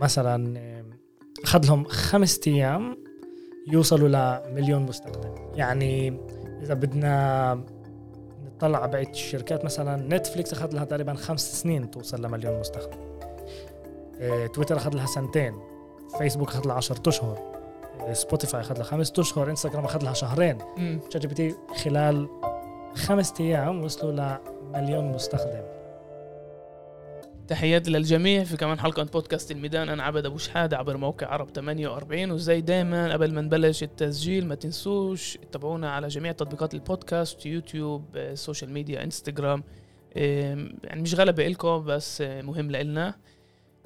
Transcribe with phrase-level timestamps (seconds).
[0.00, 0.60] ومثلا
[1.44, 2.96] اخذ لهم خمسة أيام
[3.66, 5.34] يوصلوا لمليون مستخدم.
[5.54, 6.20] يعني
[6.62, 7.64] إذا بدنا
[8.46, 12.98] نطلع على بقية الشركات مثلا نتفليكس اخذ لها تقريبا خمس سنين توصل لمليون مستخدم.
[14.20, 15.54] إيه، تويتر اخذ لها سنتين.
[16.18, 17.38] فيسبوك اخذ لها 10 أشهر.
[18.00, 19.50] إيه، سبوتيفاي اخذ لها خمس أشهر.
[19.50, 20.58] إنستغرام اخذ لها شهرين.
[21.12, 21.54] ChatGPT
[21.84, 22.28] خلال
[22.94, 24.38] خمسة أيام وصلوا
[24.72, 25.79] لمليون مستخدم.
[27.50, 29.88] تحياتي للجميع في كمان حلقة بودكاست الميدان.
[29.88, 34.54] أنا عبد أبو شحادة عبر موقع عرب 48 وزي دايما قبل ما نبلش التسجيل ما
[34.54, 39.64] تنسوش تتابعونا على جميع تطبيقات البودكاست يوتيوب social media إنستغرام.
[40.16, 43.14] يعني مش غلبة إلكم بس مهم لإلنا.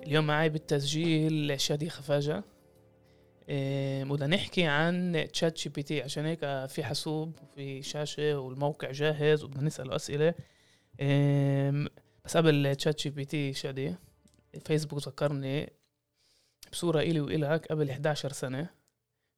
[0.06, 2.44] اليوم معي بالتسجيل شادي خفاجة.
[4.04, 10.34] بدنا نحكي عن ChatGPT عشان هيك في حاسوب وفي شاشة والموقع جاهز وبدنا نسأل أسئلة
[12.24, 13.94] بس قبل ChatGPT شادي
[14.66, 15.72] فيسبوك ذكرني
[16.72, 18.68] بصورة إلي وإلك قبل 11 سنة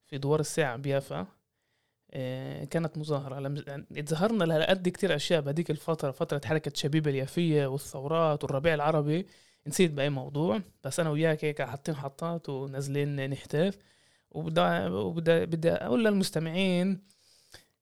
[0.07, 1.27] في دوار الساعة بيافا.
[2.11, 3.41] آه، كانت مظاهرة.
[3.41, 9.27] لما اتظاهرنا لقد كتير أشياء بهديك الفترة فترة حركة شبيبة اليافية والثورات والربيع العربي.
[9.67, 13.79] نسيت بأي موضوع بس أنا وياك هيك حاطين حطات ونازلين نهتف.
[14.31, 17.03] وبدا بدي أقول للمستمعين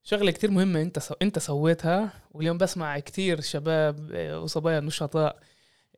[0.06, 1.14] شغلة كتير مهمة انت سو...
[1.22, 5.38] انت سويتها واليوم بسمع كتير شباب آه، وصبايا نشطاء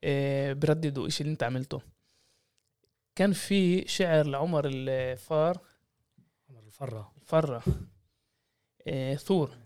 [0.05, 1.81] آه، برددوا إشي اللي انت عملته.
[3.17, 5.61] كان في شعر لعمر الفار.
[6.51, 7.13] عمر الفرة.
[7.17, 7.63] الفرة.
[8.87, 9.57] آه، ثور.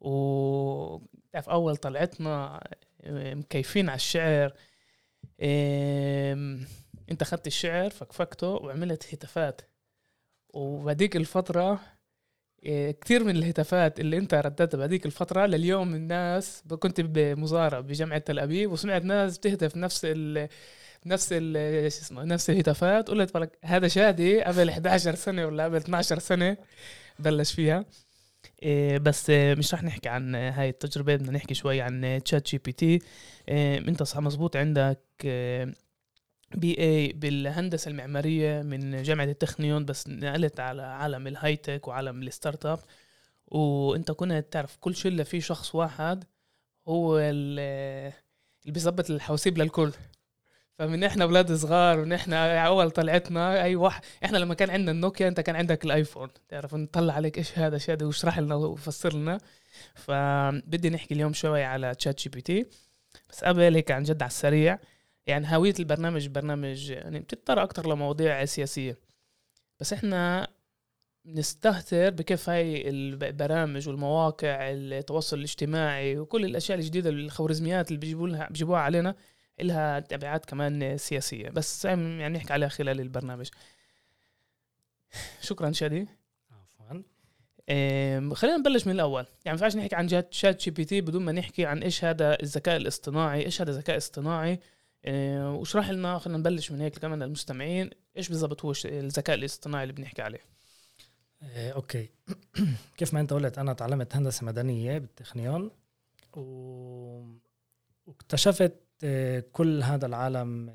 [0.00, 0.98] و
[1.32, 2.60] تعرف أول طلعتنا
[3.06, 4.54] مكيفين على الشعر.
[7.10, 9.60] انت أخذت الشعر فكفكته وعملت هتافات.
[10.48, 11.99] وبهديك الفترة إيه،
[13.00, 18.72] كثير من الهتافات اللي انت رددتها بهذيك الفترة لليوم الناس كنت بمظاهرة بجامعة تل أبيب
[18.72, 20.48] وسمعت ناس بتهتف نفس ال
[21.06, 25.76] نفس ال شو اسمه نفس الهتافات قلت لك هذا شادي قبل 11 سنة ولا قبل
[25.76, 26.56] 12 سنة
[27.18, 27.84] بلش فيها.
[28.62, 32.98] إيه، بس مش رح نحكي عن هاي التجربة بدنا نحكي شوي عن ChatGPT.
[33.88, 34.98] انت صح مزبوط عندك
[36.54, 42.66] BA بالهندسة المعمارية من جامعة التخنيون بس نقلت على عالم ال high tech وعالم ال
[42.66, 42.80] startup
[43.46, 46.24] وانت كنت تعرف كل شله في شخص واحد
[46.88, 48.12] هو اللي
[48.66, 49.92] بيظبط الحواسيب للكل.
[50.78, 55.40] فمن إحنا أولاد صغار ونحن أول طلعتنا أي واحد إحنا لما كان عندنا النوكيا أنت
[55.40, 56.28] كان عندك الآيفون.
[56.48, 59.38] تعرف نطلع عليك إيش هذا شادي واشرح لنا وفسر لنا.
[59.94, 62.66] فبدي نحكي اليوم شوي على ChatGPT
[63.30, 64.78] بس قبل هيك عن جد على السريع.
[65.26, 68.98] يعني هوية البرنامج برنامج يعني بتضطر أكتر لمواضيع سياسية.
[69.80, 70.48] بس إحنا
[71.26, 78.80] نستهتر بكيف هاي البرامج والمواقع التواصل الاجتماعي وكل الأشياء الجديدة الخوارزميات اللي بيجيبوا لها بيجيبوها
[78.80, 79.14] علينا
[79.60, 81.48] إلها تبعات كمان سياسية.
[81.48, 83.48] بس يعني نحكي عليها خلال البرنامج.
[85.40, 86.06] شكرا شادي.
[86.50, 87.02] عفوا.
[88.34, 89.22] خلينا نبلش من الأول.
[89.22, 93.62] يعني ما ينفعش نحكي عن ChatGPT بدون ما نحكي عن إيش هذا الذكاء الاصطناعي إيش
[93.62, 94.60] هذا الذكاء الاصطناعي
[95.04, 99.92] آه، واشرح لنا خلينا نبلش من هيك كمان للمستمعين إيش بالضبط هو الذكاء الاصطناعي اللي
[99.92, 100.40] بنحكي عليه؟
[101.42, 102.08] آه، أوكي.
[102.98, 105.70] كيف ما أنت قلت أنا تعلمت هندسة مدنية بالتخنيون
[106.36, 106.42] و...
[108.06, 108.74] واكتشفت
[109.04, 110.72] آه، كل هذا العالم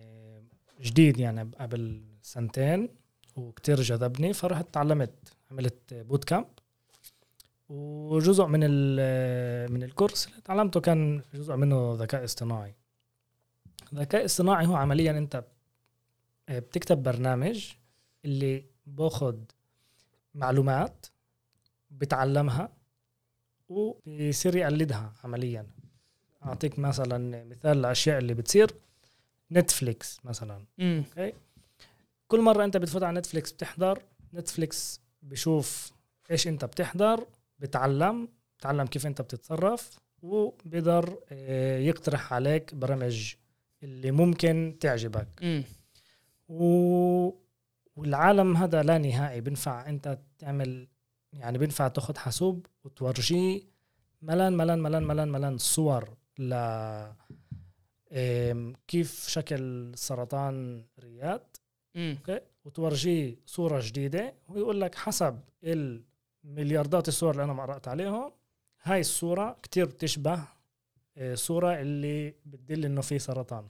[0.82, 2.90] جديد يعني قبل سنتين
[3.36, 5.14] وكتير جذبني فرحت تعلمت
[5.52, 6.48] عملت بوت كامب
[7.70, 8.60] وجزء من
[9.72, 12.76] من الكورس اللي تعلمته كان جزء منه ذكاء اصطناعي.
[13.96, 15.44] الذكاء الاصطناعي هو عمليا أنت
[16.50, 17.72] آه، بتكتب برنامج
[18.26, 19.52] اللي باخد
[20.34, 21.06] معلومات
[21.92, 22.70] بتعلمها
[23.70, 25.68] وبيصير يقلدها عمليا.
[26.46, 28.72] أعطيك مثلا مثال الأشياء اللي بتصير.
[29.52, 30.66] نتفليكس مثلا.
[30.80, 31.34] أوكي؟
[32.28, 34.02] كل مرة أنت بتفوت على نتفليكس بتحضر
[34.34, 35.92] نتفليكس بشوف
[36.32, 37.28] إيش أنت بتحضر
[37.60, 38.30] بتعلم
[38.60, 43.36] بتعلم كيف أنت بتتصرف وبيقدر آه، يقترح عليك برامج
[43.86, 45.28] اللي ممكن تعجبك.
[45.42, 45.62] م.
[46.50, 46.66] و...
[47.96, 49.42] والعالم هذا لا نهائي.
[49.42, 50.88] بنفع أنت تعمل
[51.34, 53.62] يعني بنفع تاخذ حاسوب وتورجيه
[54.22, 56.54] ملان ملان ملان ملان ملان صور ل
[58.88, 61.58] كيف شكل سرطان ريات
[61.96, 68.32] أوكي؟ وتورجيه صورة جديدة ويقول لك حسب الملياردات الصور اللي أنا مرقت عليهم
[68.84, 70.48] هاي الصورة كتير بتشبه
[71.34, 73.68] صورة اللي بتدل إنه في سرطان.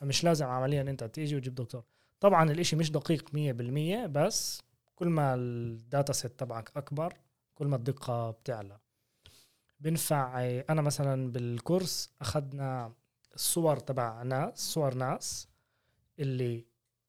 [0.00, 1.84] فمش لازم عمليا أنت تيجي وتجيب دكتور.
[2.20, 4.62] طبعا الإشي مش دقيق 100% بس
[4.96, 7.14] كل ما ال data set تبعك أكبر
[7.54, 8.78] كل ما الدقة بتعلى.
[9.80, 12.92] بنفع آه، أنا مثلا بالكورس أخذنا
[13.34, 15.48] الصور تبع ناس صور ناس
[16.18, 16.64] اللي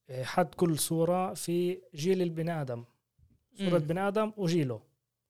[0.09, 2.83] آه، حد كل صورة في جيل البني آدم.
[3.57, 3.77] صورة.
[3.77, 4.81] بني آدم وجيله.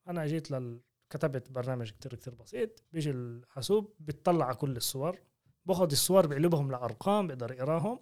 [0.08, 0.80] أنا جيت لل
[1.10, 5.20] كتبت برنامج كتير كتير بسيط بيجي الحاسوب بيطلع على كل الصور
[5.66, 8.00] باخذ الصور بقلبهم لأرقام بقدر يقراهم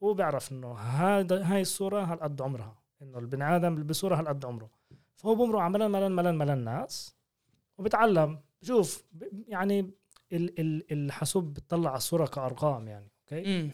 [0.00, 4.70] وبيعرف إنه هذا هاي الصورة هالقد عمرها إنه البني آدم اللي بصوره هالقد عمره
[5.16, 7.14] فهو بمرق على ملان ملان ملان ملان ناس
[7.78, 9.80] وبتعلم شوف ب- يعني
[10.32, 13.70] ال ال الحاسوب بتطلع على الصورة كأرقام يعني أوكي مم.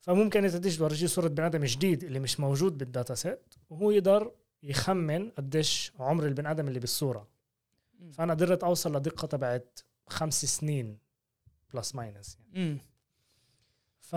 [0.00, 3.90] فممكن انت تيجي تورجيه صورة بني آدم جديد اللي مش موجود بال data set وهو
[3.90, 4.32] يقدر
[4.62, 7.28] يخمن قديش عمر البني آدم اللي بالصورة.
[8.12, 10.98] فأنا قدرت أوصل لدقة تبعت خمس سنين
[11.74, 12.78] plus minus يعني.
[14.00, 14.14] ف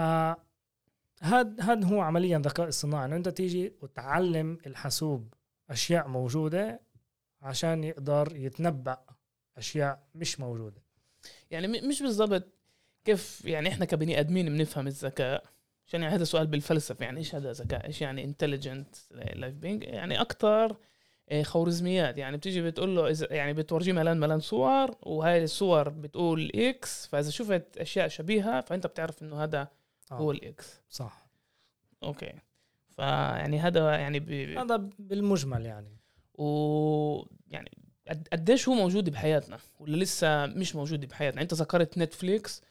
[1.21, 3.05] هاد هاد هو عمليا ذكاء اصطناعي.
[3.05, 5.33] إنه أنت تيجي وتعلم الحاسوب
[5.69, 6.81] أشياء موجودة
[7.41, 8.97] عشان يقدر يتنبأ
[9.57, 10.81] أشياء مش موجودة.
[11.51, 12.47] يعني مش بالضبط
[13.05, 15.43] كيف يعني إحنا كبني آدمين بنفهم الذكاء؟
[15.87, 20.21] عشان يعني هذا سؤال بالفلسفة يعني إيش هذا ذكاء؟ إيش يعني intelligent life being يعني
[20.21, 20.77] أكثر
[21.43, 22.17] خوارزميات.
[22.17, 27.29] يعني بتيجي بتقول له اذا يعني بتورجيه ملان ملان صور وهاي الصور بتقول X فإذا
[27.29, 29.67] شفت أشياء شبيهة فأنت بتعرف إنه هذا
[30.11, 30.15] آه.
[30.15, 31.25] هو ال X صح.
[32.03, 32.33] أوكي.
[32.89, 34.31] فيعني هذا يعني ب...
[34.57, 35.97] هذا بالمجمل يعني.
[36.35, 37.71] و يعني
[38.09, 42.61] قد- قديش هو موجود بحياتنا ولا لسه مش موجود بحياتنا؟ أنت ذكرت نتفليكس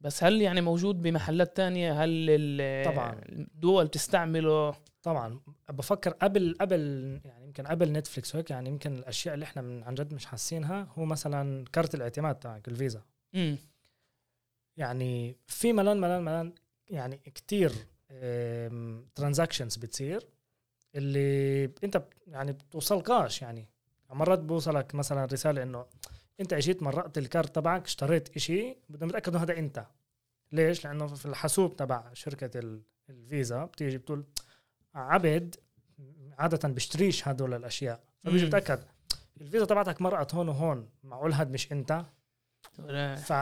[0.00, 3.20] بس هل يعني موجود بمحلات تانية؟ هل ال- طبعاً.
[3.28, 4.74] الدول بتستعمله؟
[5.08, 6.80] طبعا بفكر قبل قبل
[7.24, 10.88] يعني يمكن قبل نتفليكس وهيك يعني يمكن الأشياء اللي إحنا من عن جد مش حاسينها
[10.98, 13.02] هو مثلا كارت الاعتماد تاعك الفيزا.
[13.34, 13.58] امم
[14.76, 16.52] يعني في ملان ملان ملان
[16.90, 17.72] يعني كتير
[19.14, 20.26] transactions بتصير
[20.94, 23.68] اللي أنت يعني بتوصلكاش يعني.
[24.10, 25.86] مرات بوصلك مثلا رسالة إنه
[26.40, 29.86] أنت اجيت مرقت الكارت تبعك اشتريت إشي بدنا نتأكد إنه هذا أنت.
[30.52, 34.24] ليش؟ لأنه في الحاسوب تبع شركة ال- الفيزا بتيجي بتقول
[34.94, 35.54] عبد
[36.38, 38.00] عادة بيشتريش هدول الأشياء.
[38.18, 38.46] فبيجي.
[38.46, 38.80] بتأكد.
[39.40, 42.04] الفيزا تبعتك مرقت هون وهون معقول هاد مش انت؟
[43.16, 43.32] ف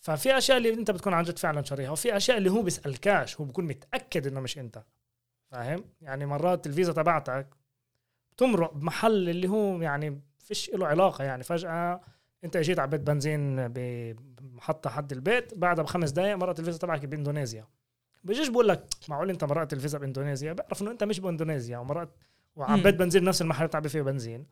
[0.00, 3.44] ففي أشياء اللي انت بتكون عن جد فعلا شاريها وفي أشياء اللي هو بيسالكاش هو
[3.44, 4.82] بكون متأكد إنه مش انت.
[5.50, 7.46] فاهم؟ يعني مرات الفيزا تبعتك
[8.32, 11.42] بتمرق بمحل اللي هو يعني فيش له علاقة يعني.
[11.42, 12.00] فجأة
[12.44, 17.66] انت اجيت عبيت بنزين بمحطة حد البيت بعدها بخمس دقائق مرقت الفيزا تبعك باندونيسيا
[18.26, 22.08] بيجيش بقول لك معقول انت مرقت الفيزا باندونيسيا بيعرف إنه انت مش باندونيسيا ومرقت
[22.56, 22.82] وعم مم.
[22.82, 24.46] عبيت بنزين نفس المحل اللي تعبي فيه بنزين.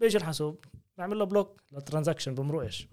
[0.00, 0.64] بيجي الحاسوب
[0.96, 2.88] بيعمل له block لل transaction بمرقش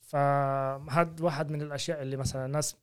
[0.00, 2.76] فهاد واحد من الأشياء اللي مثلا الناس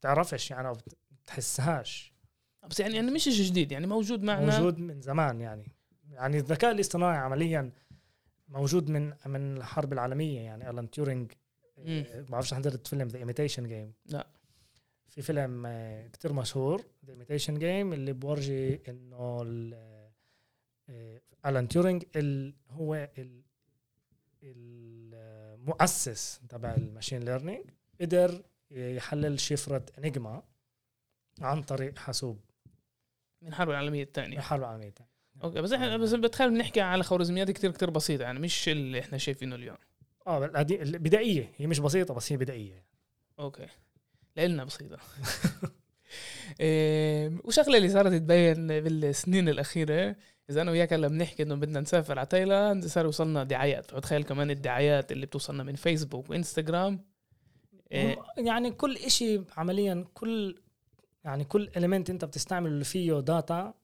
[0.00, 0.76] بتعرفش يعني أو
[1.24, 2.14] بتحسهاش.
[2.70, 4.58] بس يعني يعني مش شيء جديد يعني موجود معنا.
[4.58, 5.64] موجود من زمان يعني.
[6.10, 7.72] يعني الذكاء الاصطناعي عمليا
[8.48, 11.32] موجود من من الحرب العالمية يعني ألان تيورينج.
[11.78, 14.26] ما بعرفش حضرت فيلم The Imitation Game لا.
[15.14, 19.74] في فيلم آه، كتير مشهور The Imitation Game اللي بورجي إنه ال-
[20.88, 23.42] آه، الان تيورينج ال هو ال
[24.42, 27.64] المؤسس تبع ال machine learning
[28.00, 30.42] قدر يحلل شفرة انيجما
[31.40, 32.40] عن طريق حاسوب.
[33.42, 34.38] من الحرب العالمية الثانية.
[34.38, 35.10] الحرب العالمية الثانية.
[35.44, 39.18] أوكي بس إحنا بس بتخيل بنحكي على خوارزميات كتير كتير بسيطة يعني مش اللي إحنا
[39.18, 39.76] شايفينه اليوم.
[40.26, 42.84] آه هذه بدائيه هي مش بسيطة بس هي بدائية.
[43.38, 43.66] أوكي.
[44.36, 44.98] لإلنا بسيطة.
[46.60, 50.16] إيه، وشغلة اللي صارت تبين بالسنين الأخيرة
[50.50, 53.90] إذا أنا وياك هلا بنحكي إنه بدنا نسافر على تايلاند صار يوصلنا دعايات.
[53.90, 57.04] فتخيل كمان الدعايات اللي بتوصلنا من فيسبوك وإنستغرام.
[57.92, 60.62] إيه، يعني كل إشي عمليا كل
[61.24, 63.74] يعني كل element أنت بتستعمل اللي فيه data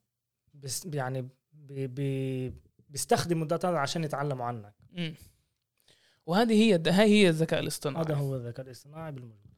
[0.55, 2.53] بس يعني بي بي
[2.89, 4.75] بيستخدموا ال data عشان يتعلموا عنك.
[4.93, 5.15] مم.
[6.27, 8.05] وهذه هي هاي هي الذكاء الاصطناعي.
[8.05, 9.51] هذا هو الذكاء الاصطناعي بالمجمل.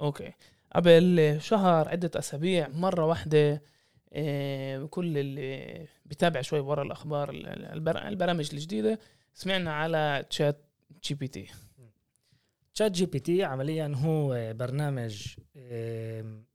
[0.00, 0.32] okay.
[0.74, 3.62] قبل شهر عدة أسابيع مرة واحدة
[4.12, 8.98] إيه، كل اللي بيتابع شوي ورا الأخبار ال- ال- البر- البرامج الجديدة
[9.34, 10.64] سمعنا على تشات
[11.04, 11.46] جي بي تي.
[12.74, 15.34] تشات جي بي تي عمليا هو برنامج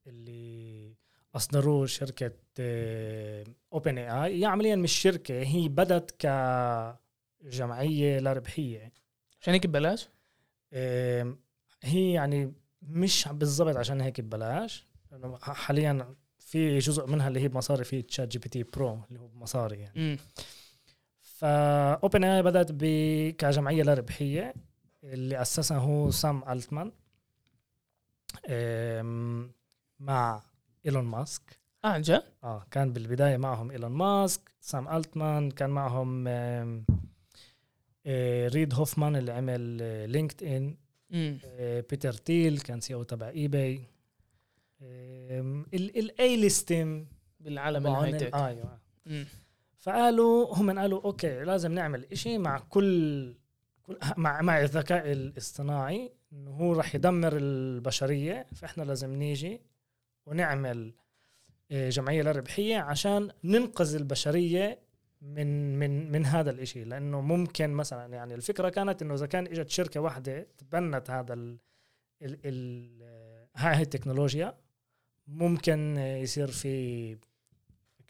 [0.08, 0.94] اللي
[1.36, 2.32] أصدروه شركة
[3.74, 6.12] OpenAI هي عمليا مش شركة هي بدت
[7.42, 8.92] كجمعية لا ربحيه
[9.42, 10.10] عشان هيك ببلاش؟
[11.84, 12.54] هي يعني
[12.88, 14.88] مش بالضبط عشان هيك ببلاش.
[15.12, 20.00] لأنه حاليا في جزء منها اللي هي بمصاري في ChatGPT Pro اللي هو بمصاري يعني.
[20.00, 20.18] امم
[21.22, 22.84] ف OpenAI بدأت ب
[23.38, 24.54] كجمعية لا ربحية
[25.04, 26.92] اللي أسسها هو سام التمان
[30.00, 30.44] مع
[30.86, 31.60] إيلون ماسك.
[31.86, 36.84] آه عن جد؟ آه كان بالبداية معهم إيلون ماسك سام التمان كان معهم آه،
[38.48, 39.60] ريد هوفمان اللي عمل
[40.12, 40.78] LinkedIn.
[41.90, 43.82] بيتر تيل كان CEO تبع eBay.
[45.74, 47.06] ال A-list
[47.40, 48.78] بالعالم ال high-tech أيوه.
[49.78, 53.34] فقالوا هم قالوا okay لازم نعمل إشي مع كل
[53.84, 59.62] كل- مع مع الذكاء الاصطناعي إنه هو راح يدمر البشرية فإحنا لازم نيجي
[60.26, 60.94] ونعمل
[61.72, 64.80] آه، جمعية لا ربحيه عشان ننقذ البشرية
[65.24, 66.84] من من من هذا الإشي.
[66.84, 71.58] لأنه ممكن مثلا يعني الفكرة كانت إنه إذا كان إجت شركة واحدة تبنت هذا ال
[72.22, 73.04] ال ال
[73.56, 74.54] هاي التكنولوجيا
[75.28, 77.18] ممكن يصير في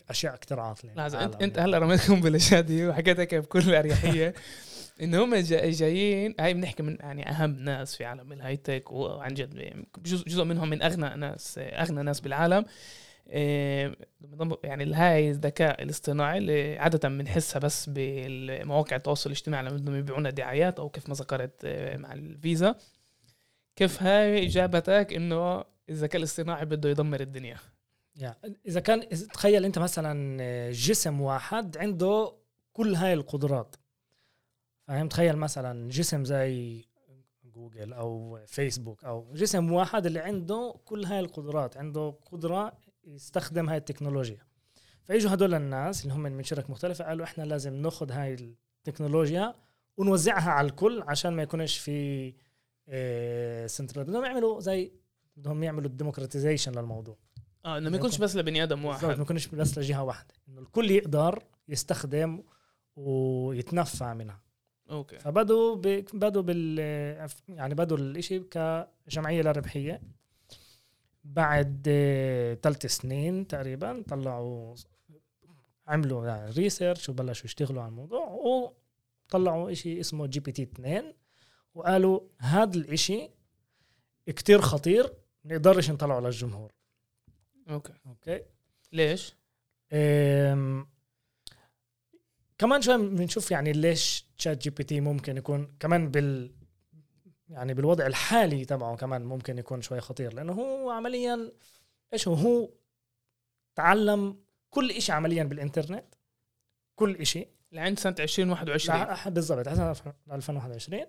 [0.09, 1.69] أشياء اختراعات لحظة أنت للعالم أنت يعني.
[1.69, 4.33] هلأ رميتكم بالأشياء وحكيت هيك بكل أريحية
[5.01, 9.33] ان هم جا- جايين هاي بنحكي من يعني أهم ناس في عالم الهاي تك وعن
[9.33, 12.65] جد جزء, جزء منهم من أغنى ناس أغنى ناس بالعالم.
[14.63, 20.79] يعني هاي الذكاء الاصطناعي اللي عادة بنحسها بس بالمواقع التواصل الاجتماعي لما بدهم يبيعونا دعايات
[20.79, 22.75] أو كيف ما ذكرت إيه، مع الفيزا.
[23.75, 27.57] كيف هاي جابتك إنه الذكاء الاصطناعي بده يدمر الدنيا؟
[28.15, 32.33] يعني إذا كان إذا تخيل أنت مثلا جسم واحد عنده
[32.73, 33.75] كل هاي القدرات.
[34.87, 36.85] فاهم؟ تخيل مثلا جسم زي
[37.53, 42.73] جوجل أو فيسبوك أو جسم واحد اللي عنده كل هاي القدرات عنده قدرة
[43.05, 44.45] يستخدم هاي التكنولوجيا.
[45.03, 49.55] فإجوا هدول الناس اللي هم من شرك مختلفة قالوا إحنا لازم ناخذ هاي التكنولوجيا
[49.97, 52.33] ونوزعها على الكل عشان ما يكونش في
[53.67, 54.91] سنترال بدهم يعملوا زي
[55.37, 57.17] بدهم يعملوا ال democratization للموضوع.
[57.65, 59.05] آه إنه ما يكونش بس لبني آدم واحد.
[59.05, 60.33] ما يكونش بس لجهة واحدة.
[60.49, 62.43] إنه الكل يقدر يستخدم
[62.95, 64.41] ويتنفع منها.
[64.89, 65.19] okay.
[65.19, 66.05] فبدوا ب...
[66.13, 66.79] بدوا بال
[67.49, 70.01] يعني بدوا الإشي كجمعية لا ربحية.
[71.23, 71.81] بعد
[72.63, 74.75] ثلاث سنين تقريبا طلعوا
[75.87, 81.13] عملوا research وبلشوا يشتغلوا على الموضوع وطلعوا إشي اسمه GPT 2
[81.75, 83.29] وقالوا هذا الإشي
[84.25, 85.13] كتير خطير
[85.45, 86.71] نقدرش نطلعه للجمهور.
[87.69, 87.93] okay.
[88.05, 88.41] okay؟
[88.91, 89.35] ليش؟
[89.93, 90.87] أم،
[92.57, 96.51] كمان شوي بنشوف يعني ليش ChatGPT ممكن يكون كمان بال
[97.53, 101.51] يعني بالوضع الحالي تبعه كمان ممكن يكون شوي خطير لأنه هو عمليا
[102.13, 102.69] إيش هو؟ هو
[103.75, 104.37] تعلم
[104.69, 106.05] كل إشي عمليا بالإنترنت
[106.95, 107.47] كل إشي.
[107.71, 109.97] لعند سنة 2021 لح- بالضبط لحد
[110.31, 111.05] 2021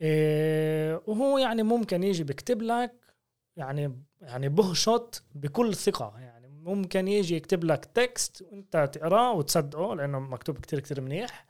[0.00, 2.94] إيه وهو يعني ممكن يجي بيكتب لك
[3.56, 6.18] يعني يعني بهشط بكل ثقة.
[6.18, 11.46] يعني ممكن يجي يكتب لك تكست وأنت تقرأه وتصدقه لأنه مكتوب كتير كتير منيح.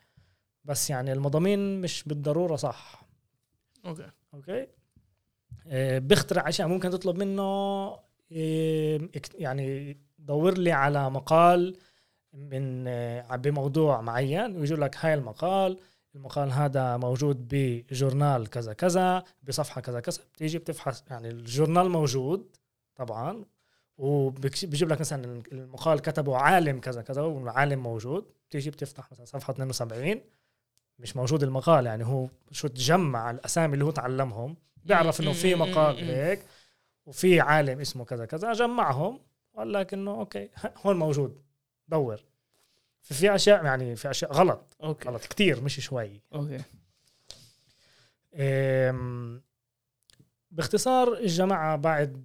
[0.64, 3.07] بس يعني المضامين مش بالضرورة صح.
[3.86, 4.10] okay.
[4.34, 4.66] okay.
[6.00, 7.88] بيخترع أشياء ممكن تطلب منه
[9.16, 11.76] اكت- يعني دور لي على مقال
[12.32, 15.78] من إيه، بموضوع معين ويجوا لك هاي المقال.
[16.14, 20.18] المقال هذا موجود ب journal كذا كذا بصفحة كذا كذا.
[20.34, 22.56] بتيجي بتفحص يعني ال journal موجود
[22.96, 23.44] طبعا
[23.98, 28.24] وبيجيب لك مثلا المقال كتبه عالم كذا كذا والعالم موجود.
[28.48, 30.20] بتيجي بتفتح مثلا صفحة 72
[30.98, 36.10] مش موجود المقال يعني هو شو تجمع الأسامي اللي هو تعلمهم بيعرف إنه في مقال
[36.10, 36.42] هيك
[37.06, 39.20] وفي عالم اسمه كذا كذا جمعهم
[39.52, 40.48] وقال لك إنه okay
[40.84, 41.42] هون موجود
[41.88, 42.24] دور.
[43.02, 45.08] في أشياء يعني في أشياء غلط okay.
[45.08, 46.20] غلط كتير مش شوي.
[46.34, 46.58] okay.
[50.50, 52.24] باختصار الجماعة بعد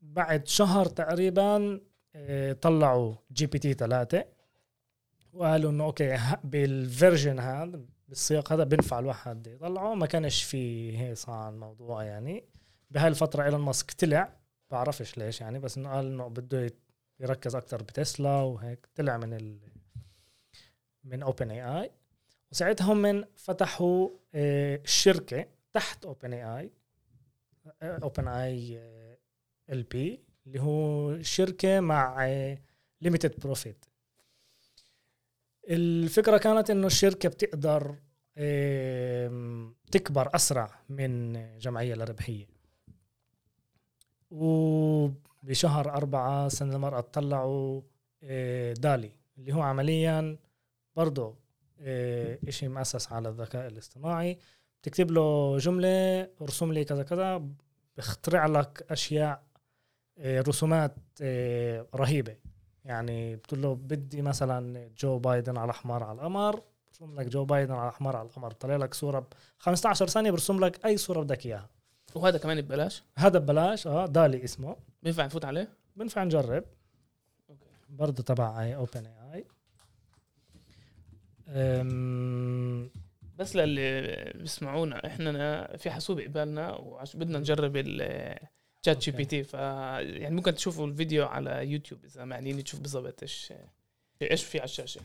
[0.00, 1.80] بعد شهر تقريبا
[2.14, 4.24] آه، طلعوا GPT 3
[5.32, 9.94] وقالوا إنه okay بال version هذا بالسياق هذا بينفع الواحد يطلعه.
[9.94, 12.44] ما كانش في هيصة عن الموضوع يعني.
[12.90, 14.32] بهاي الفترة إيلون ماسك طلع
[14.70, 16.70] بعرفش ليش يعني بس إنه قال إنه بده
[17.20, 18.88] يركز أكتر بتسلا وهيك.
[18.94, 19.58] طلع من ال
[21.04, 21.90] من OpenAI
[22.52, 26.70] وساعتها هم فتحوا آه، شركة تحت اوبن اي اي
[27.82, 28.78] اوبن اي
[29.70, 32.26] ال بي اللي هو شركة مع
[33.00, 33.84] limited profit
[35.68, 37.96] الفكرة كانت إنه الشركة بتقدر
[39.90, 42.46] تكبر أسرع من جمعية لا ربحيه
[44.30, 47.82] وبشهر أربعة سنة المرقت طلعوا
[48.22, 50.38] آه، DALL-E اللي هو عمليا
[50.96, 51.34] برضه
[51.80, 54.38] آه، إشي مؤسس على الذكاء الاصطناعي.
[54.82, 57.48] بتكتب له جملة ارسم لي كذا كذا
[57.96, 59.42] بيخترع لك أشياء
[60.18, 60.96] آه، رسومات
[61.94, 62.36] رهيبة.
[62.84, 67.74] يعني بتقول له بدي مثلا جو بايدن على حمار على القمر برسم لك جو بايدن
[67.74, 68.50] على حمار على القمر.
[68.50, 69.26] طلع لك صورة ب
[69.58, 71.68] 15 ثانية برسم لك أي صورة بدك إياها.
[72.14, 74.76] وهذا كمان ببلاش؟ هذا ببلاش آه DALL-E اسمه.
[75.02, 76.64] بينفع نفوت عليه؟ بنفع نجرب.
[77.50, 77.66] okay.
[77.88, 79.44] برضه تبع Open AI
[83.38, 88.57] بس للي بيسمعونا إحنا في حاسوب قبالنا وبدنا نجرب ال chat
[88.88, 93.52] ChatGPT ف يعني ممكن تشوفوا الفيديو على يوتيوب إذا معنيين تشوف بالضبط إيش
[94.22, 95.00] إيش في على الشاشة.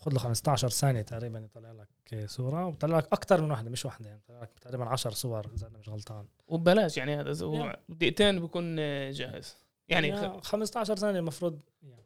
[0.00, 4.08] خذ له 15 ثانية تقريبا يطلع لك صورة وبطلع لك أكثر من واحدة مش واحدة
[4.08, 6.26] يعني بطلع لك تقريبا 10 صور إذا أنا مش غلطان.
[6.48, 7.78] وببلاش يعني هذا هو يعني.
[7.88, 8.76] دقيقتين بكون
[9.10, 9.56] جاهز.
[9.88, 11.60] يعني يعني 15 ثانية المفروض.
[11.82, 12.04] يعني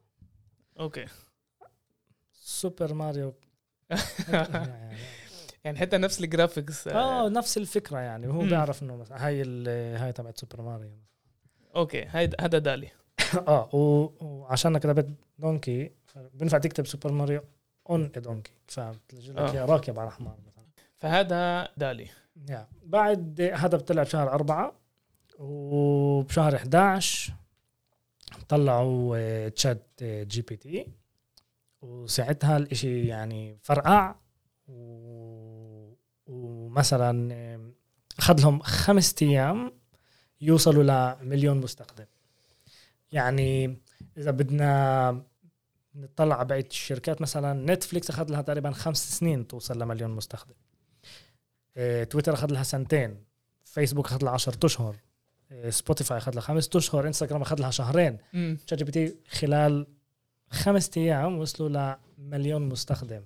[0.80, 1.06] أوكي.
[2.32, 3.35] سوبر ماريو.
[4.28, 4.96] يعني
[5.66, 7.28] يعني حتى نفس الجرافيكس آه.
[7.28, 8.49] نفس الفكرة يعني مم.
[8.49, 10.90] بيعرف إنه مثلا هاي ال- هاي تبعت سوبر ماريو
[11.76, 12.88] okay هيدا هذا دالي.
[13.49, 13.68] آه
[14.20, 15.08] وعشان كتبت
[15.38, 15.90] donkey
[16.35, 17.40] بينفع تكتب سوبر ماريو
[17.90, 19.52] on donkey فبتلاقي لك آه.
[19.52, 20.64] إياه راكب على حمار مثلا.
[20.99, 22.08] فهذا دالي.
[22.49, 24.73] يا بعد هذا بطلع بشهر أربعة
[25.38, 27.32] وبشهر 11
[28.49, 30.87] طلعوا آه، تشات آه، جي بي تي
[31.82, 34.14] وساعتها الإشي يعني فرقع
[34.68, 35.45] و...
[36.76, 37.61] ومثلا آه،
[38.18, 39.73] اخذ لهم خمسة أيام
[40.40, 42.04] يوصلوا لمليون مستخدم.
[43.12, 43.78] يعني
[44.16, 45.23] إذا بدنا
[45.95, 50.54] نطلع على بقية الشركات مثلا نتفليكس اخذ لها تقريبا خمس سنين توصل لمليون مستخدم.
[51.76, 53.25] آه، تويتر اخذ لها سنتين.
[53.64, 54.97] فيسبوك اخذ لها 10 أشهر.
[55.52, 57.06] آه، سبوتيفاي اخذ لها خمس أشهر.
[57.06, 58.18] إنستغرام اخذ لها شهرين.
[58.66, 59.87] شات جي بي تي خلال
[60.50, 63.23] خمسة أيام وصلوا لمليون مستخدم.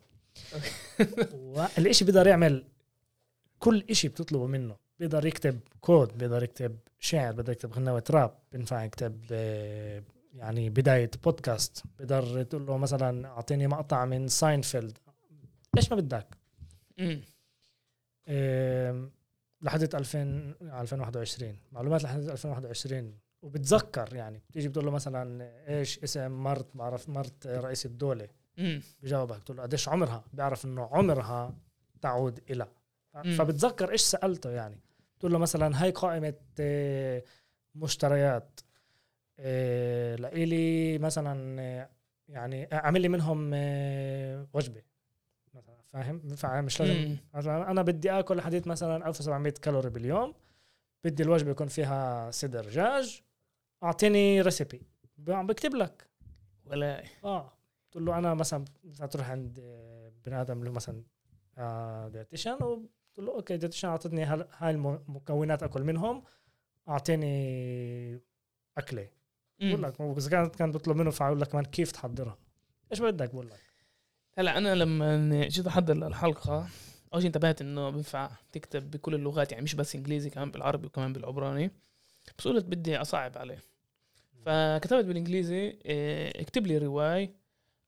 [1.33, 2.65] والإشي بيقدر يعمل
[3.61, 4.77] كل إشي بتطلبه منه.
[4.99, 10.03] بيقدر يكتب كود بيقدر يكتب شعر بيقدر يكتب غنوة راب بينفع يكتب آه،
[10.35, 14.99] يعني بداية بودكاست بيقدر تقول له مثلا أعطيني مقطع من ساينفيلد
[15.77, 16.27] إيش ما بدك؟
[19.63, 20.19] لحد 2000
[20.63, 24.43] 2021 معلومات لحد 2021 وبتذكر يعني.
[24.51, 28.29] بتيجي بتقول له مثلا إيش اسم مرت بعرف مرت رئيس الدولة؟
[29.03, 29.41] بجاوبك.
[29.41, 31.55] بتقول له قديش عمرها؟ بيعرف إنه عمرها
[32.01, 32.67] تعود إلى.
[33.13, 34.81] فبتذكر إيش سألته يعني؟
[35.17, 37.23] بتقول له مثلا هاي قائمة آه،
[37.75, 38.61] مشتريات
[39.39, 41.89] آه، لإلي مثلا آه،
[42.29, 43.51] يعني أعمل لي منهم
[44.55, 44.83] وجبة.
[45.55, 46.95] مثلا فاهم؟ فمش لازم.
[46.95, 47.17] مم.
[47.35, 50.35] مثلا أنا بدي آكل حديث مثلا 1700 كالوري باليوم.
[51.05, 53.23] بدي الوجبة يكون فيها صدر دجاج
[53.83, 54.83] أعطيني recipe
[55.29, 56.07] عم بكتب لك.
[56.65, 57.53] ولا آه.
[57.91, 58.65] تقول له أنا مثلا
[59.11, 59.61] تروح عند
[60.27, 61.03] بني آدم اللي مثلا
[61.59, 62.09] آه
[63.11, 66.23] وتقول له okay dietitian اعطتني هاي المكونات أكل منهم
[66.89, 68.21] أعطيني
[68.79, 69.09] أكلة.
[69.61, 69.83] بقول.
[69.83, 72.39] لك اذا كانت كان بطلب منه فأقول لك كمان كيف تحضرها.
[72.93, 73.61] إيش بدك؟ بقول لك.
[74.39, 76.69] هلأ أنا لما جيت أحضر للحلقه
[77.15, 81.13] أول شيء انتبهت إنه بينفع تكتب بكل اللغات يعني مش بس إنجليزي كمان بالعربي وكمان
[81.13, 81.71] بالعبراني.
[82.39, 83.59] بس قلت بدي أصعب عليه.
[84.45, 87.35] فكتبت بالإنجليزي إيه، اكتب لي رواية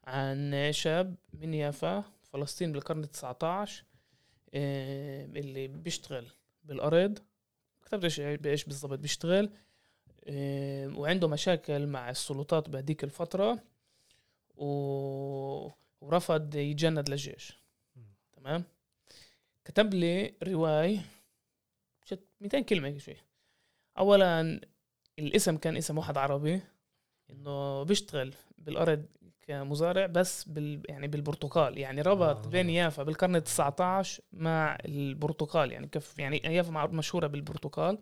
[0.05, 3.71] عن شاب من يافا فلسطين بالقرن ال19
[4.55, 6.27] اللي بيشتغل
[6.65, 7.19] بالارض
[7.85, 9.51] كتبت إيش بإيش بالضبط بيشتغل.
[10.99, 13.63] وعنده مشاكل مع السلطات بهديك الفترة
[14.57, 14.67] و...
[16.01, 17.59] ورفض يتجند للجيش.
[18.33, 18.65] تمام؟
[19.65, 21.01] كتب لي رواية
[22.05, 23.17] شت 200 كلمة شوي.
[23.99, 24.61] أولا
[25.19, 26.61] الاسم كان اسم واحد عربي.
[27.33, 29.07] إنه بيشتغل بالأرض
[29.47, 31.79] كمزارع بس بال يعني بالبرتقال.
[31.79, 32.51] يعني ربط آه.
[32.51, 35.73] بين يافا بالقرن ال 19 مع البرتقال.
[35.73, 37.99] يعني كيف يعني يافا مشهورة بالبرتقال.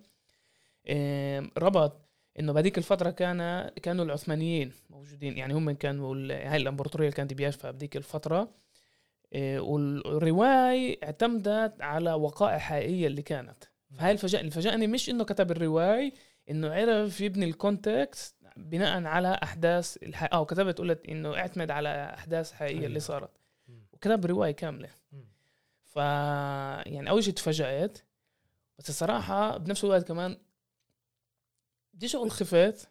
[1.59, 5.39] ربط إنه بهذيك الفترة كان كانوا العثمانيين موجودين.
[5.39, 8.55] يعني هم كانوا هاي الأمبراطورية اللي كانت بيافا بهذيك الفترة.
[9.33, 13.65] إيه، والرواية اعتمدت على وقائع حقيقية اللي كانت.
[13.95, 16.13] فهاي الفجأة اللي فاجأني مش إنه كتب الرواية
[16.51, 20.33] إنه عرف يبني ال context بناء على أحداث الح...
[20.33, 22.99] آه وكتبت قلت إنه اعتمد على أحداث حقيقية اللي حقيقية.
[22.99, 23.31] صارت.
[23.93, 24.89] وكتب رواية كاملة.
[25.13, 25.25] مم.
[25.85, 25.97] ف
[26.87, 27.99] يعني أول شيء تفاجأت.
[28.79, 30.37] بس الصراحة بنفس الوقت كمان
[31.95, 32.89] بديش أقول خفت.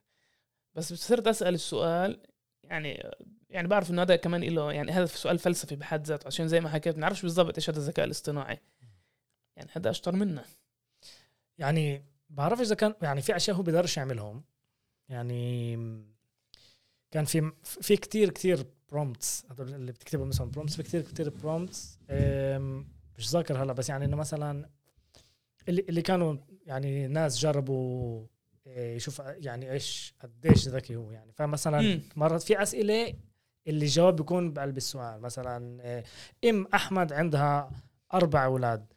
[0.75, 2.19] بس صرت أسأل السؤال
[2.63, 3.11] يعني
[3.49, 6.69] يعني بعرف إنه هذا كمان له يعني هذا سؤال فلسفي بحد ذاته عشان زي ما
[6.69, 8.59] حكيت ما نعرفش بالضبط إيش هذا الذكاء الاصطناعي.
[9.55, 10.45] يعني هذا أشطر منا.
[11.57, 14.43] يعني بعرفش إذا كان يعني في أشياء هو بيقدرش يعملهم.
[15.09, 15.75] يعني
[17.11, 21.99] كان في في كتير prompts هدول اللي بتكتبوا مثلا prompts في كتير كتير prompts
[23.17, 24.69] مش ذاكر هلا بس يعني إنه مثلا
[25.69, 28.25] اللي اللي كانوا يعني ناس جربوا
[28.67, 32.01] إيه، يشوف يعني إيش قديش ذكي هو يعني فمثلا.
[32.15, 33.13] مرات في أسئلة
[33.67, 36.03] اللي الجواب بيكون بقلب السؤال مثلا إيه،
[36.49, 37.71] إم أحمد عندها
[38.13, 38.93] أربع أولاد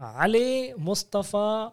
[0.00, 1.72] علي مصطفى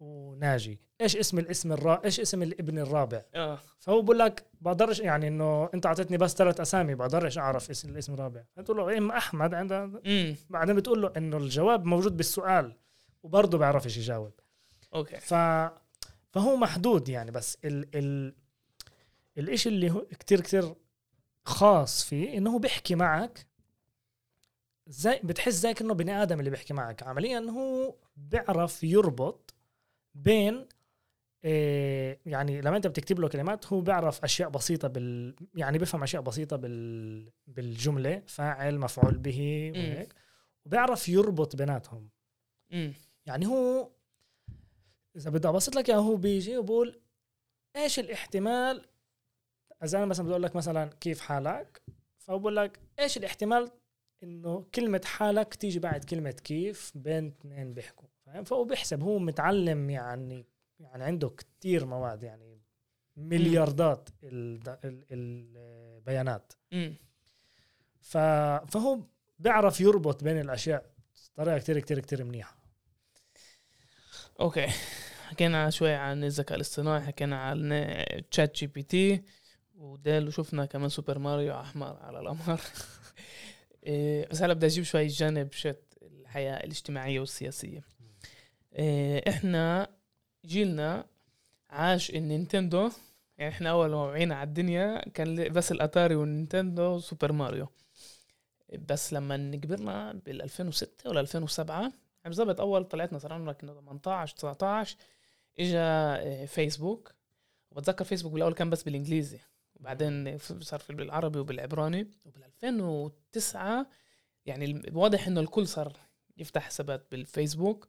[0.00, 0.80] وناجي.
[1.00, 2.00] إيش اسم الاسم الرا...
[2.04, 3.58] إيش اسم الابن الرابع؟ آه.
[3.78, 8.14] فهو بقول لك بقدرش يعني إنه أنت أعطيتني بس ثلاث أسامي بقدرش أعرف اسم الاسم
[8.14, 8.44] الرابع.
[8.56, 9.90] بتقول له ام أحمد عندها
[10.50, 12.76] بعدين بتقول له إنه الجواب موجود بالسؤال
[13.22, 14.32] وبرضه بيعرفش يجاوب.
[14.94, 15.20] أوكي.
[15.20, 15.34] ف
[16.30, 18.34] فهو محدود يعني بس ال ال
[19.38, 20.74] الإشي اللي هو كتير كتير
[21.44, 23.46] خاص فيه إنه هو بيحكي معك
[24.86, 27.02] زي بتحس زي كأنه بني آدم اللي بيحكي معك.
[27.02, 29.47] عمليا هو بيعرف يربط
[30.18, 30.68] بين
[31.44, 36.22] إيه يعني لما انت بتكتب له كلمات هو بيعرف أشياء بسيطة بال يعني بيفهم أشياء
[36.22, 39.72] بسيطة بال بالجملة فاعل مفعول به.
[39.74, 40.14] وهيك.
[40.64, 42.08] وبيعرف يربط بيناتهم.
[43.26, 43.90] يعني هو
[45.16, 47.00] إذا بدي أبسط لك إياه هو بيجي وبقول
[47.76, 48.84] إيش الاحتمال؟
[49.84, 51.82] إذا أنا مثلا بدي أقول لك مثلا كيف حالك؟
[52.18, 53.70] فبقول لك إيش الاحتمال
[54.22, 59.90] إنه كلمة حالك تيجي بعد كلمة كيف بين اثنين بيحكوا؟ فاهم؟ فهو بيحسب هو متعلم
[59.90, 60.46] يعني
[60.80, 62.60] يعني عنده كتير مواد يعني
[63.16, 66.52] ملياردات ال- ال- البيانات.
[68.00, 68.98] فهو
[69.38, 70.90] بيعرف يربط بين الأشياء
[71.36, 72.56] بطريقة كتير كتير كتير منيحة.
[74.40, 74.66] okay.
[75.28, 77.84] حكينا شوي عن الذكاء الاصطناعي حكينا عن
[78.30, 79.22] تشات جي بي تي
[79.76, 82.60] ودالي وشفنا كمان سوبر ماريو أحمر على القمر.
[83.86, 87.84] إيه، بس هلا بدي أجيب شوي جانب شت الحياة الاجتماعية والسياسية.
[89.28, 89.88] إحنا
[90.46, 91.06] جيلنا
[91.70, 92.90] عاش النينتندو.
[93.38, 97.68] يعني إحنا أول ما وعينا على الدنيا كان بس الأتاري والنينتندو وسوبر ماريو.
[98.88, 101.92] بس لما كبرنا بال 2006 ولا 2007 يعني
[102.24, 104.96] بالضبط أول طلعتنا صار عمرنا كنا 18 19
[105.58, 107.14] اجى فيسبوك.
[107.70, 109.38] وبتذكر فيسبوك بالأول كان بس بالإنجليزي.
[109.74, 112.10] وبعدين صار في بالعربي وبالعبراني.
[112.24, 113.86] وبال 2009
[114.46, 115.92] يعني واضح إنه الكل صار
[116.36, 117.88] يفتح حسابات بالفيسبوك.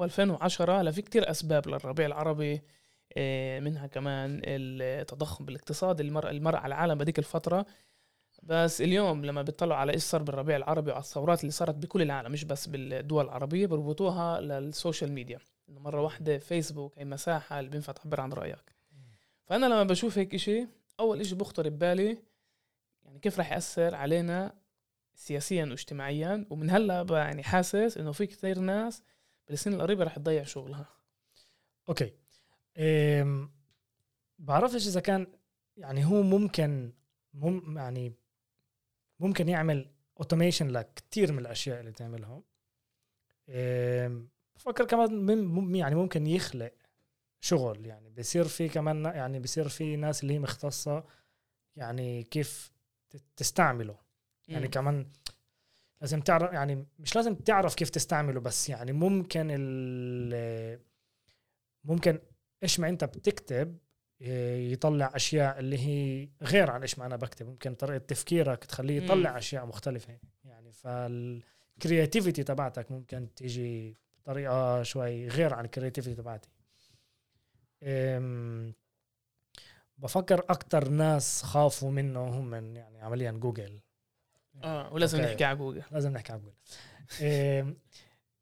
[0.00, 2.62] و2010 هلا في كتير أسباب للربيع العربي
[3.16, 7.66] آه، منها كمان التضخم بالاقتصاد اللي مر على العالم بهذيك الفترة.
[8.42, 12.32] بس اليوم لما بيطلعوا على إيش صار بالربيع العربي وعلى الثورات اللي صارت بكل العالم
[12.32, 15.38] مش بس بالدول العربية بربطوها للسوشيال ميديا.
[15.68, 18.74] إنه مرة واحدة فيسبوك هي مساحة اللي بينفع تعبر عن رأيك.
[19.44, 20.66] فأنا لما بشوف هيك إشي
[21.00, 22.18] أول إشي بخطر ببالي
[23.02, 24.54] يعني كيف راح يأثر علينا
[25.14, 29.02] سياسيا واجتماعيا؟ ومن هلأ يعني حاسس إنه في كثير ناس
[29.48, 30.86] بالسنين القريبة راح تضيع شغلها.
[31.88, 32.12] okay.
[32.78, 33.52] أم
[34.38, 35.26] بعرفش إذا كان
[35.76, 36.92] يعني هو ممكن
[37.34, 38.12] مم يعني
[39.20, 42.44] ممكن يعمل automation لكثير من الأشياء اللي تعملهم.
[43.48, 46.72] أم، بفكر كمان مم- يعني ممكن يخلق
[47.40, 47.86] شغل.
[47.86, 51.04] يعني بصير في كمان يعني بصير في ناس اللي هي مختصة
[51.76, 52.72] يعني كيف
[53.36, 53.98] تستعمله.
[54.48, 54.68] يعني.
[54.68, 55.12] كمان
[56.04, 60.80] لازم تعرف يعني مش لازم تعرف كيف تستعمله بس يعني ممكن ال
[61.84, 62.18] ممكن
[62.62, 63.78] إيش ما انت بتكتب
[64.20, 67.46] ي- يطلع أشياء اللي هي غير عن إيش ما أنا بكتب.
[67.46, 69.04] ممكن طريقة تفكيرك تخليه مم.
[69.04, 70.18] يطلع أشياء مختلفة.
[70.44, 76.48] يعني فال creativity تبعتك ممكن تيجي بطريقة شوي غير عن ال creativity تبعتي.
[79.98, 83.80] بفكر أكتر ناس خافوا منه هم من يعني عمليا جوجل
[84.62, 85.30] آه ولازم okay.
[85.30, 85.82] نحكي على جوجل.
[85.90, 86.52] لازم نحكي جوجل.
[87.22, 87.76] أم،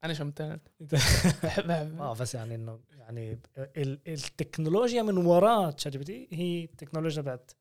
[0.03, 6.03] أنا شمتان بحب آه بس يعني إنه يعني ال- التكنولوجيا من وراء تشات جي بي
[6.03, 7.51] تي هي التكنولوجيا تبعت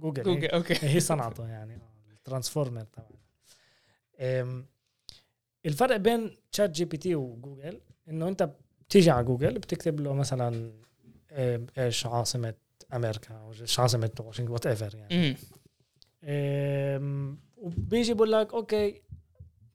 [0.00, 0.22] جوجل.
[0.22, 0.74] جوجل هي, okay.
[0.86, 3.22] هي صنعته يعني آه، ال transformer طبعا.
[5.66, 8.50] الفرق بين تشات جي بي تي وجوجل إنه أنت
[8.88, 10.72] بتيجي على جوجل بتكتب له مثلا
[11.78, 12.54] إيش عاصمة
[12.94, 15.36] أمريكا أو إيش عاصمة واشنطن whatever يعني
[17.62, 19.02] وبيجي بقول لك okay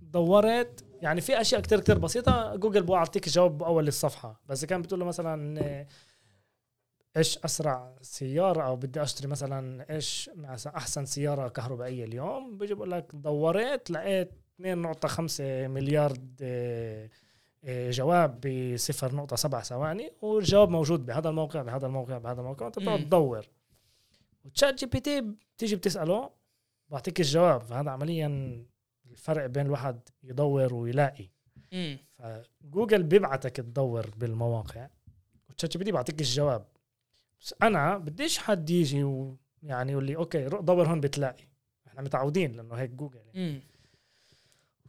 [0.02, 2.56] دورت يعني في أشياء كتير كتير بسيطة.
[2.56, 4.42] جوجل بيعطيك جواب باول الصفحة.
[4.46, 5.86] بس كان بتقول له مثلا
[7.18, 10.30] إيش أسرع سيارة؟ أو بدي أشتري مثلا إيش
[10.76, 12.58] أحسن سيارة كهربائية اليوم.
[12.58, 17.10] بيجي بقول لك دورت لقيت 2.5 مليار آه،
[17.64, 22.68] آه، جواب ب 0.7 ثواني والجواب موجود بهذا الموقع بهذا الموقع بهذا الموقع.
[22.68, 23.00] انت بتقعد.
[23.00, 23.46] تدور
[24.46, 26.30] وتشات جي بي تي بتيجي بتسأله
[26.90, 27.62] بعطيك الجواب.
[27.62, 28.28] فهذا عمليا
[29.06, 31.30] الفرق بين الواحد يدور ويلاقي.
[31.74, 34.90] امم فجوجل بيبعتك تدور بالمواقع
[35.50, 36.66] وتشات جي بي تي بيعطيك الجواب.
[37.42, 41.48] بس أنا بديش حد يجي ويعني يقول لي okay روح دور هون بتلاقي.
[41.88, 43.62] إحنا متعودين لأنه هيك جوجل يعني.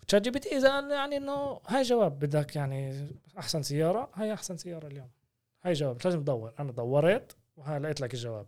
[0.03, 3.09] وتشات جي بي تي اذا يعني إنه هاي جواب بدك يعني
[3.39, 5.11] أحسن سيارة هاي أحسن سيارة اليوم.
[5.63, 6.55] هاي جواب مش لازم تدور.
[6.59, 8.47] أنا دورت وهاي لقيت لك الجواب.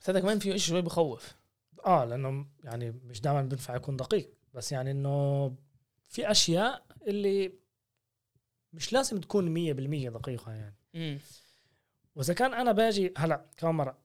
[0.00, 1.37] بس هذا كمان فيه شيء شوي بخوف.
[1.86, 4.30] آه لأنه يعني مش دائما بينفع يكون دقيق.
[4.54, 5.46] بس يعني إنه
[6.08, 7.52] في أشياء اللي
[8.72, 10.76] مش لازم تكون 100% دقيقة يعني.
[10.94, 11.18] امم
[12.14, 13.98] وإذا كان أنا باجي هلأ كمان مرة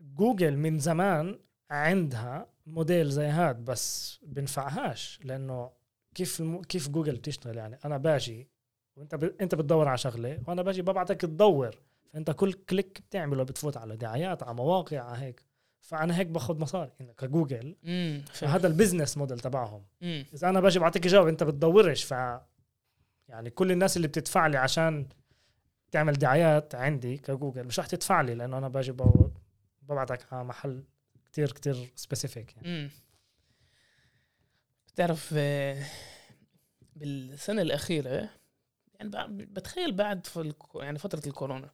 [0.00, 1.38] جوجل من زمان
[1.70, 5.70] عندها موديل زي هاد بس بنفعهاش لأنه
[6.14, 6.62] كيف الم...
[6.62, 8.48] كيف جوجل بتشتغل يعني؟ أنا باجي
[8.96, 9.24] وأنت ب...
[9.40, 11.82] أنت بتدور على شغلة وأنا باجي ببعتك تدور.
[12.12, 15.42] فأنت كل click بتعمله بتفوت على دعايات على مواقع على هيك.
[15.82, 17.76] فأنا هيك باخذ مصاري يعني كجوجل.
[18.32, 22.10] فهذا ال business model تبعهم؟ إذا أنا باجي بعطيك جواب أنت بتدورش ف
[23.28, 25.06] يعني كل الناس اللي بتدفع لي عشان
[25.90, 28.92] تعمل دعايات عندي كجوجل مش رح تدفع لي لأنه أنا باجي
[29.82, 30.84] ببعتك على محل
[31.26, 32.90] كتير كتير specific يعني.
[34.88, 35.84] بتعرف آه،
[36.96, 38.28] بالسنة الأخيرة
[38.94, 40.26] يعني بتخيل بعد
[40.74, 41.70] يعني فترة الكورونا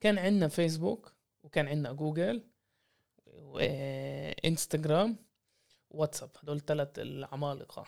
[0.00, 2.44] كان عندنا فيسبوك وكان عندنا جوجل
[3.42, 5.16] وإنستغرام
[5.90, 6.30] واتساب.
[6.42, 7.86] هدول ثلاث العمالقة.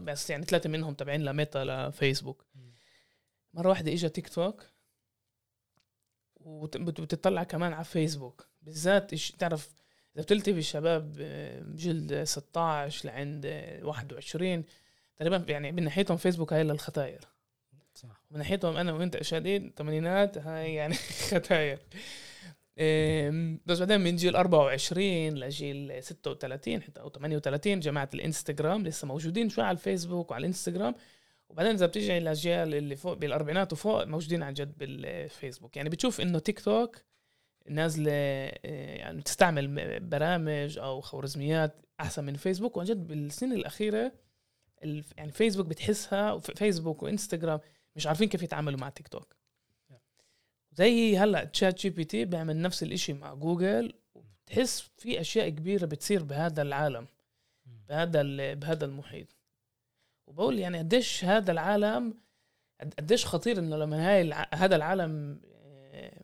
[0.00, 2.44] بس يعني ثلاثة منهم تابعين لميتا لفيسبوك.
[3.54, 4.66] مرة واحدة اجى تيك توك
[6.36, 8.46] وبتطلع كمان على فيسبوك.
[8.62, 9.74] بالذات تعرف
[10.16, 14.64] إذا بتلتفي الشباب آه، جلد 16 لعند آه، 21
[15.16, 17.20] تقريبا يعني من ناحيتهم فيسبوك هاي للختاير.
[17.94, 18.22] صح.
[18.30, 20.94] من ناحيتهم أنا وأنت اشادين ثمانينات هاي يعني
[21.30, 21.78] ختاير.
[23.66, 29.64] بس بعدين من جيل 24 لجيل 36 حتى أو 38 جماعة الإنستغرام لسه موجودين شوي
[29.64, 30.94] على الفيسبوك وعلى الإنستغرام.
[31.48, 35.76] وبعدين إذا بتيجي للاجيال اللي فوق بالأربعينات وفوق موجودين عن جد بالفيسبوك.
[35.76, 36.96] يعني بتشوف إنه تيك توك
[37.68, 42.76] نازلة آه، يعني تستعمل م- برامج أو خوارزميات أحسن من فيسبوك.
[42.76, 44.12] وعن جد بالسنين الأخيرة
[45.16, 47.60] يعني فيسبوك بتحسها فيسبوك وإنستغرام
[47.96, 49.34] مش عارفين كيف يتعاملوا مع تيك توك.
[50.72, 53.92] زي هلا تشات جي بي تي بيعمل نفس الإشي مع جوجل
[54.46, 57.06] بتحس في أشياء كبيرة بتصير بهذا العالم
[57.88, 58.22] بهذا
[58.54, 59.26] بهذا المحيط.
[60.26, 62.14] وبقول يعني قديش هذا العالم
[62.80, 64.48] قد- قديش خطير إنه لما هاي الع...
[64.54, 66.22] هذا العالم آه،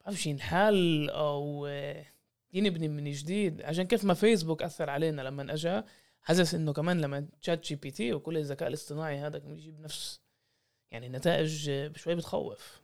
[0.00, 2.04] بعرفش ينحل أو آه،
[2.52, 3.62] ينبني من جديد.
[3.62, 5.82] عشان كيف ما فيسبوك أثر علينا لما اجى
[6.22, 10.20] حاسس إنه كمان لما تشات جي بي تي وكل الذكاء الاصطناعي هذا كان يجيب نفس
[10.90, 12.80] يعني نتائج آه، شوي بتخوف.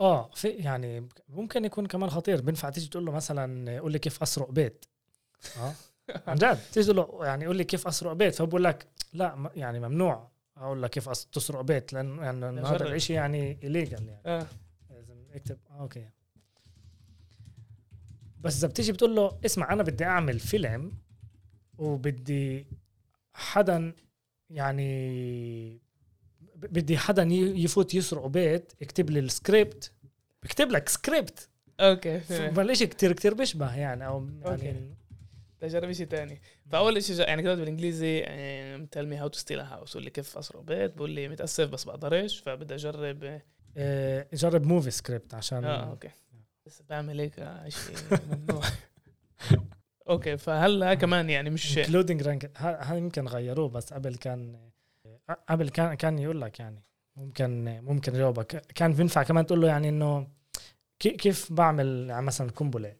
[0.00, 2.40] آه في يعني ممكن يكون كمان خطير.
[2.40, 4.84] بينفع تيجي تقول له مثلا قول لي كيف أسرق بيت.
[5.60, 5.72] آه.
[6.28, 6.58] عن جد.
[6.72, 8.34] تيجي تقول له يعني قول لي كيف أسرق بيت.
[8.34, 10.30] فبقول لك لا يعني ممنوع.
[10.56, 12.94] أقول لك كيف أس- تسرق بيت لأن يعني هذا.
[12.94, 14.20] الشيء يعني illegal يعني.
[14.26, 14.46] آه.
[14.90, 16.08] لازم اكتب آه أوكي.
[18.40, 20.92] بس إذا بتيجي بتقول له اسمع أنا بدي أعمل فيلم
[21.78, 22.66] وبدي
[23.32, 23.92] حدا
[24.50, 25.80] يعني
[26.70, 29.92] بدي حدا يفوت يسرق بيت يكتب لي السكريبت.
[30.42, 31.48] بكتب لك سكريبت.
[31.80, 32.20] أوكي.
[32.20, 34.28] فالشيء كتير كتير بيشبه يعني أو.
[34.44, 34.94] يعني
[35.60, 38.20] تجرب شيء تاني فأول شيء يعني كتبت بالإنجليزي
[38.90, 41.84] tell me how to steal house بقول لي كيف أسرق بيت بقول لي متأسف بس
[41.84, 43.24] بقدرش فبدي أجرب.
[43.24, 43.42] آه
[43.76, 46.10] آه، جرب movie script عشان أوكي.
[46.66, 47.34] بس بعمل هيك
[47.68, 48.62] شيء ممنوع.
[50.08, 54.70] أوكي فهلا كمان يعني مش including رانك هذا يمكن غيروه بس قبل كان
[55.48, 56.82] قبل كان كان يقول لك يعني
[57.16, 60.28] ممكن ممكن جاوبك كان بينفع كمان تقول له يعني إنه
[60.98, 62.96] كي- كيف بعمل يعني مثلا قنبلة؟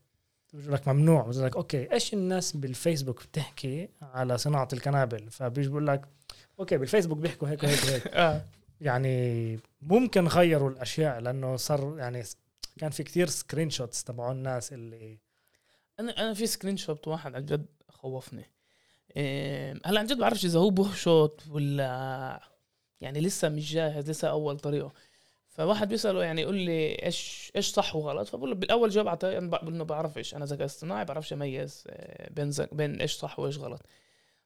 [0.53, 1.23] بيقول لك ممنوع.
[1.23, 6.09] بقول لك أوكي إيش الناس بالفيسبوك بتحكي على صناعة القنابل فبيجي بيقول لك
[6.61, 8.07] أوكي بالفيسبوك بيحكوا هيك وهيك وهيك.
[8.15, 8.45] آه.
[8.81, 12.23] يعني ممكن غيروا الأشياء لأنه صار يعني
[12.79, 15.19] كان في كتير screenshots تبعوا الناس اللي
[16.01, 18.45] أنا أنا في screenshot واحد عن جد خوفني.
[19.85, 22.41] هلا عن جد بعرفش إذا هو بوشوت ولا
[23.01, 24.93] يعني لسه مش جاهز لسه أول طريقه.
[25.49, 29.51] فواحد بيسأله يعني يقول لي إيش إيش صح وغلط؟ فبقول له بالأول جواب اعطاه أنا
[29.51, 33.59] بقول إنه بعرفش أنا ذكاء اصطناعي بعرفش أميز آه، بين زك بين إيش صح وإيش
[33.59, 33.81] غلط.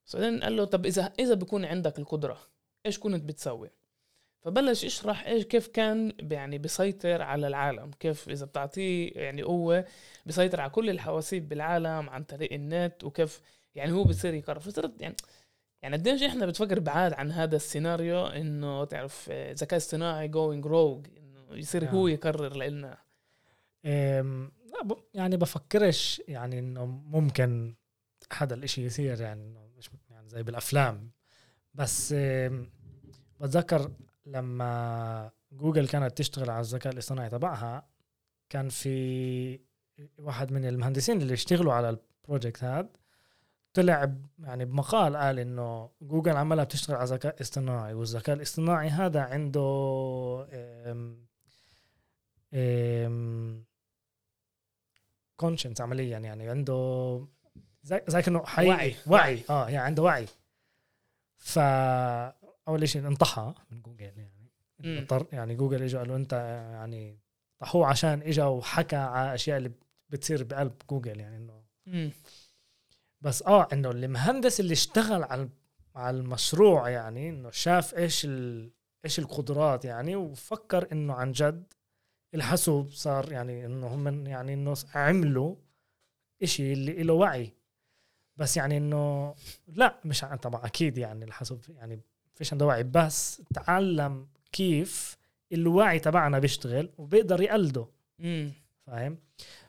[0.06, 2.38] بس بعدين قال له طب إذا إذا بكون عندك القدرة
[2.86, 3.70] إيش كنت بتسوي؟
[4.40, 9.84] فبلش يشرح إيش كيف كان يعني بيسيطر على العالم كيف إذا بتعطيه يعني قوة
[10.26, 13.40] بيسيطر على كل الحواسيب بالعالم عن طريق النت وكيف
[13.74, 14.60] يعني هو بصير يقرر.
[14.60, 15.16] فصرت يعني
[15.82, 21.06] يعني قديش إحنا بتفكر بعاد عن هذا السيناريو إنه تعرف آه، ذكاء اصطناعي going rogue
[21.16, 21.94] إنه يصير نعم.
[21.94, 22.98] هو يقرر لنا
[25.14, 27.74] يعني بفكرش يعني إنه ممكن
[28.38, 31.10] هذا الإشي يصير يعني مش يعني زي بالأفلام.
[31.74, 32.14] بس
[33.40, 33.90] بتذكر
[34.26, 37.88] لما جوجل كانت تشتغل على الذكاء الاصطناعي تبعها
[38.48, 39.60] كان في
[40.18, 42.88] واحد من المهندسين اللي اشتغلوا على ال project هذا
[43.78, 49.60] طلع يعني بمقال قال إنه جوجل عمالها بتشتغل على ذكاء اصطناعي والذكاء الاصطناعي هذا عنده
[55.36, 57.26] conscience عمليا يعني عنده
[57.82, 58.94] زي زي كأنه حي وعي.
[59.06, 60.26] وعي آه يعني عنده وعي
[61.36, 62.34] فا
[62.68, 64.50] أول شيء انطحى من جوجل يعني.
[64.80, 66.32] اضطر يعني جوجل اجى قالوا أنت
[66.72, 67.18] يعني
[67.58, 69.70] طحوه عشان اجى وحكى على أشياء اللي
[70.08, 71.62] بتصير بقلب جوجل يعني إنه.
[73.20, 75.48] بس آه إنه المهندس اللي اشتغل على
[75.96, 78.70] على المشروع يعني إنه شاف إيش ال...
[79.04, 81.72] إيش القدرات يعني وفكر إنه عن جد
[82.34, 85.56] الحاسوب صار يعني إنه هم يعني إنه عملوا
[86.42, 87.54] إشي اللي له وعي.
[88.36, 89.34] بس يعني إنه
[89.66, 92.00] لا مش طبعا أكيد يعني الحاسوب يعني
[92.34, 95.16] فيش عنده وعي بس تعلم كيف
[95.52, 97.86] الوعي تبعنا بيشتغل وبيقدر يقلده.
[98.86, 99.18] فاهم؟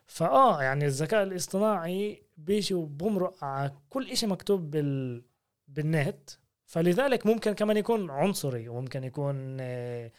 [0.09, 5.23] فآه يعني الذكاء الاصطناعي بيجي وبمرق على كل إشي مكتوب بال
[5.67, 6.29] بالنت.
[6.65, 10.11] فلذلك ممكن كمان يكون عنصري وممكن يكون آه،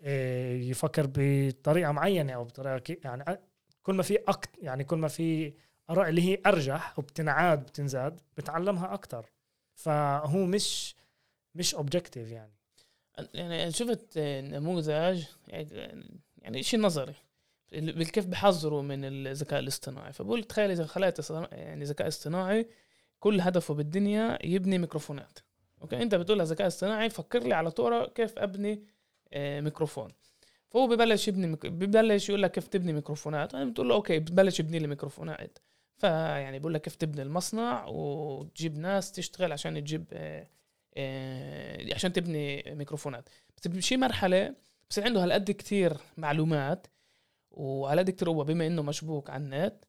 [0.00, 3.38] آه، يفكر بطريقة معينة أو بطريقة يعني
[3.82, 5.54] كل ما في أكت يعني كل ما في
[5.90, 9.26] آراء اللي هي أرجح وبتنعاد بتنزاد بتعلمها أكثر
[9.74, 10.96] فهو مش
[11.54, 12.52] مش objective يعني.
[13.34, 15.24] يعني أنا شفت نموذج
[16.42, 17.14] يعني شيء نظري.
[18.12, 20.12] كيف بحذروا من الذكاء الاصطناعي.
[20.12, 20.84] فبقول تخيل إذا
[21.20, 22.66] اصطنا- يعني ذكاء اصطناعي
[23.20, 25.38] كل هدفه بالدنيا يبني ميكروفونات.
[25.82, 28.84] أوكي؟ أنت بتقول للذكاء الاصطناعي فكر لي على طرق كيف أبني
[29.32, 30.10] آه، ميكروفون.
[30.70, 31.66] فهو ببلش يبني ميك...
[31.66, 33.54] ببلش يقول لك كيف تبني ميكروفونات.
[33.54, 35.58] أنا بتقول له أوكي ببلش يبني لي ميكروفونات.
[35.96, 40.46] فيعني بقول لك كيف تبني المصنع وتجيب ناس تشتغل عشان تجيب آه،
[40.96, 43.28] آه، عشان تبني ميكروفونات.
[43.56, 44.54] بس بشي مرحلة
[44.90, 46.86] بصير عنده هالقد كتير معلومات
[47.52, 49.84] وهالقد كتير هو بما إنه مشبوك على النت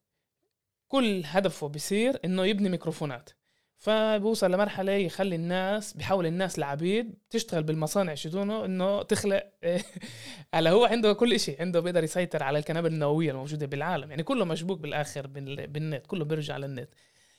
[0.87, 3.29] كل هدفه بصير إنه يبني ميكروفونات.
[3.77, 9.43] فبوصل لمرحلة يخلي الناس بيحول الناس لعبيد تشتغل بالمصانع شدونه إنه تخلق
[10.53, 14.09] هلا هو عنده كل إشي عنده بيقدر يسيطر على القنابل النووية الموجودة بالعالم.
[14.09, 16.89] يعني كله مشبوك بالآخر بال- بالنت كله بيرجع للنت.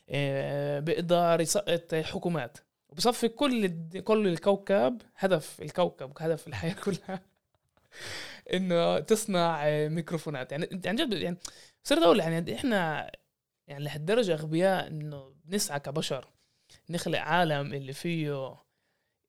[0.09, 2.59] آه، بيقدر يسقط حكومات.
[2.89, 7.21] وبصفي كل كل الكوكب هدف الكوكب هدف الحياة كلها.
[8.53, 10.53] إنه تصنع ميكروفونات.
[10.53, 11.37] يعني عن جد يعني
[11.85, 13.11] صرت أقول يعني إحنا
[13.69, 16.29] يعني لهالدرجة أغبياء إنه بنسعى كبشر
[16.91, 18.57] نخلق عالم اللي فيه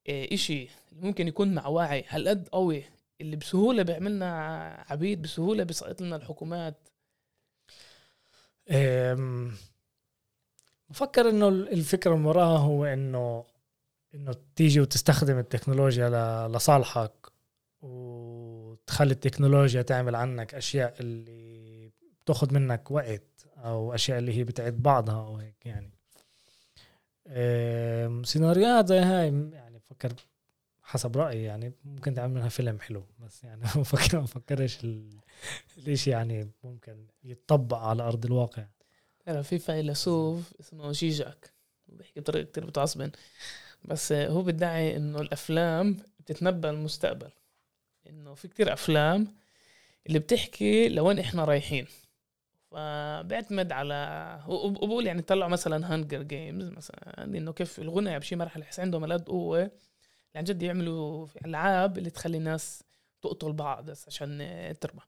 [0.10, 2.06] اللي ممكن يكون مع وعي.
[2.08, 2.84] هالقد قوي
[3.22, 6.88] اللي بسهولة بيعملنا عبيد بسهولة بيسقط لنا الحكومات.
[10.90, 13.46] بفكر إنه الفكرة من وراها هو إنه
[14.16, 17.12] إنه تيجي وتستخدم التكنولوجيا لصالحك.
[18.86, 21.92] وتخلي التكنولوجيا تعمل عنك أشياء اللي
[22.24, 25.92] بتاخذ منك وقت أو أشياء اللي هي بتعيد بعضها أو هيك يعني.
[28.26, 30.14] سيناريوهات زي هاي يعني بفكر
[30.84, 35.20] حسب رأيي يعني ممكن تعمل منها فيلم حلو بس يعني بفكر ما بفكرش ال-
[35.78, 38.66] الإشي يعني ممكن يتطبق على أرض الواقع.
[39.26, 41.54] ترى في فيلسوف اسمه جيجيك.
[41.88, 43.12] بيحكي بطريقة كتير بتعصبن.
[43.86, 47.30] بس هو بيدعي إنه الأفلام بتتنبأ المستقبل.
[48.10, 49.36] إنه في كتير أفلام
[50.08, 51.88] اللي بتحكي لوين إحنا رايحين.
[52.72, 53.96] فبيعتمد على
[54.48, 59.04] وب- وبقول يعني طلعوا مثلا Hunger Games مثلا إنه كيف الغنى بشي مرحلة يحس عندهم
[59.04, 59.60] هالقد قوة.
[59.62, 59.72] اللي
[60.36, 62.84] عن جد يعملوا ألعاب اللي تخلي الناس
[63.22, 64.48] تقتل بعض بس عشان
[64.82, 65.08] تربح.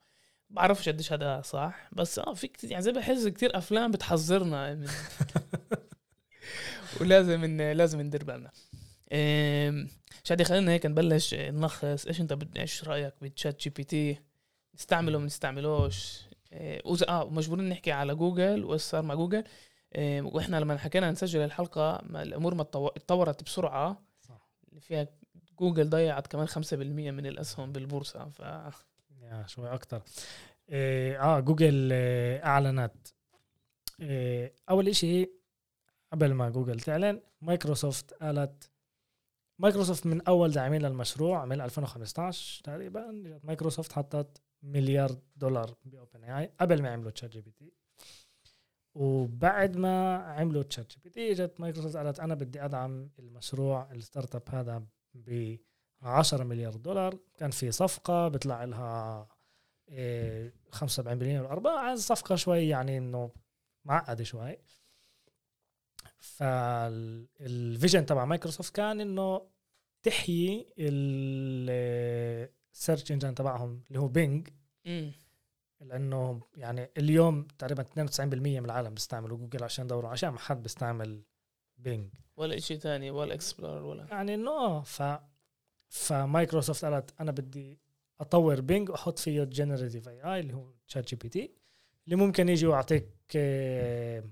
[0.49, 4.87] بعرفش قديش هذا صح بس آه في كتير يعني زي بحس كتير أفلام بتحذرنا من
[7.01, 8.51] ولازم إن لازم ندير بالنا.
[10.27, 12.05] شادي خلينا هيك نبلش نلخص.
[12.07, 14.19] إيش أنت إيش رأيك ب ChatGPT
[14.75, 16.21] نستعمله ما نستعملوش؟
[16.85, 19.43] وز- آه مجبورين نحكي على جوجل وإيش صار مع جوجل؟
[19.95, 24.03] إيه، وإحنا لما حكينا نسجل الحلقة ما الأمور ما اتطورت بسرعة.
[24.21, 24.49] صح.
[24.69, 25.07] اللي فيها
[25.59, 28.39] جوجل ضيعت كمان 5% من الأسهم بالبورصة ف
[29.21, 29.79] يا شوي
[30.69, 33.07] إيه آه جوجل إيه أعلنت.
[34.01, 35.29] إيه أول إشي
[36.11, 38.69] قبل ما جوجل تعلن مايكروسوفت قالت
[39.59, 43.39] مايكروسوفت من أول داعمين للمشروع من 2015 تقريبا.
[43.43, 47.73] مايكروسوفت حطت مليار دولار ب OpenAI قبل ما يعملوا ChatGPT
[48.95, 55.57] وبعد ما عملوا ChatGPT اجت مايكروسوفت قالت أنا بدي أدعم المشروع ال startup هذا ب
[56.01, 57.19] 10 مليار دولار.
[57.37, 59.27] كان في صفقة بيطلع لها
[59.89, 63.31] إيه، 75% من الارباح صفقة شوي يعني إنه
[63.85, 64.57] معقدة شوي.
[66.19, 69.41] فال vision تبع مايكروسوفت كان إنه
[70.03, 70.73] تحيي
[72.73, 74.47] ال search engine تبعهم اللي هو Bing.
[75.81, 81.23] لأنه يعني اليوم تقريبا 92% من العالم بيستعملوا جوجل عشان يدوروا عشان ما حد بيستعمل
[81.77, 84.07] Bing ولا شيء تاني ولا Explorer ولا.
[84.11, 85.03] يعني إنه آه ف
[85.89, 87.79] فمايكروسوفت قالت أنا بدي
[88.19, 91.51] أطور Bing وأحط فيه generative AI اللي هو ChatGPT
[92.05, 94.23] اللي ممكن يجي ويعطيك آه، آه،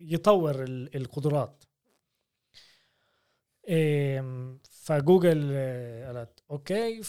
[0.00, 1.64] يطور ال- القدرات.
[4.70, 7.00] فجوجل آه، قالت okay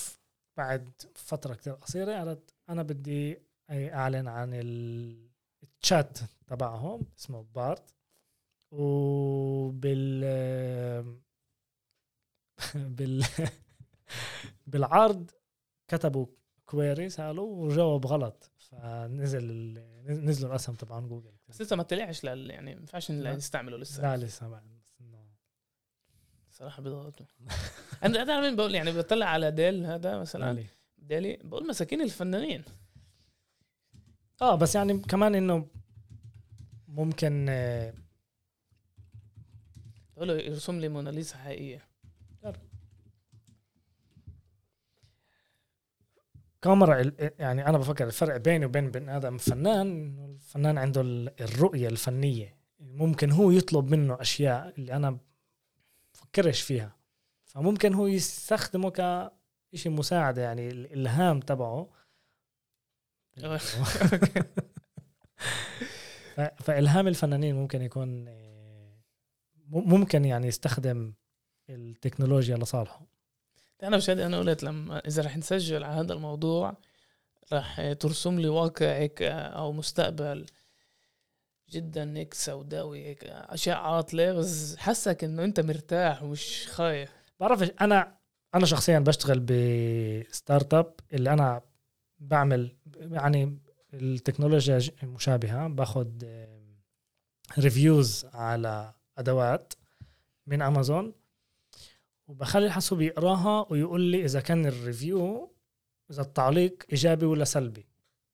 [0.57, 5.29] بعد فترة كتير قصيرة قالت أنا بدي أعلن عن ال-
[5.83, 6.17] الشات
[6.47, 7.93] تبعهم اسمه Bard.
[8.71, 10.23] وبال
[12.97, 13.23] بال
[14.67, 15.31] بالعرض
[15.87, 16.25] كتبوا
[16.65, 18.51] query ساله وجاوب غلط.
[18.57, 19.73] فنزل
[20.07, 21.36] نزلوا الاسهم تبعون جوجل.
[21.49, 23.11] بس لسه ما طلعش لل يعني ما ينفعش.
[23.11, 24.01] نستعمله لسه.
[24.01, 25.25] لا لسه بعد بس إنه
[26.51, 27.25] صراحة بيضغطوا.
[28.03, 30.63] أنا أنا مين بقول يعني بطلع على ديل هذا مثلا لا
[30.97, 32.63] ديلي بقول مساكين الفنانين.
[34.41, 35.67] آه بس يعني كمان إنه
[36.87, 37.93] ممكن آه،
[40.15, 41.86] بقول له يرسم لي موناليزا حقيقية.
[46.67, 49.37] كاميرا ال- يعني أنا بفكر الفرق بيني وبين بني آدم.
[49.37, 52.57] فنان انه الفنان عنده ال- الرؤية الفنية.
[52.79, 55.17] ممكن هو يطلب منه أشياء اللي أنا
[56.13, 56.95] بفكرش فيها.
[57.45, 58.89] فممكن هو يستخدمه
[59.73, 61.89] كشيء مساعدة يعني الإلهام تبعه.
[66.57, 68.97] فإلهام الفنانين ممكن يكون آه،
[69.69, 71.13] ممكن يعني يستخدم
[71.69, 73.16] التكنولوجيا لصالحه.
[73.83, 76.77] أنا مش أنا قلت لما إذا رح نسجل على هذا الموضوع
[77.53, 80.45] رح ترسم لي واقع هيك أو مستقبل
[81.69, 87.11] جدا هيك سوداوي هيك أشياء عاطلة بس حسك إنه أنت مرتاح ومش خايف.
[87.39, 88.17] بعرفش أنا
[88.55, 91.61] أنا شخصيا بشتغل ب startup اللي أنا
[92.19, 93.59] بعمل يعني
[93.93, 96.09] التكنولوجيا مشابهة باخذ
[97.59, 99.73] reviews على أدوات
[100.47, 101.13] من امازون
[102.27, 105.51] وبخلي الحاسوب يقراها ويقول لي إذا كان ال review
[106.11, 107.85] إذا التعليق إيجابي ولا سلبي.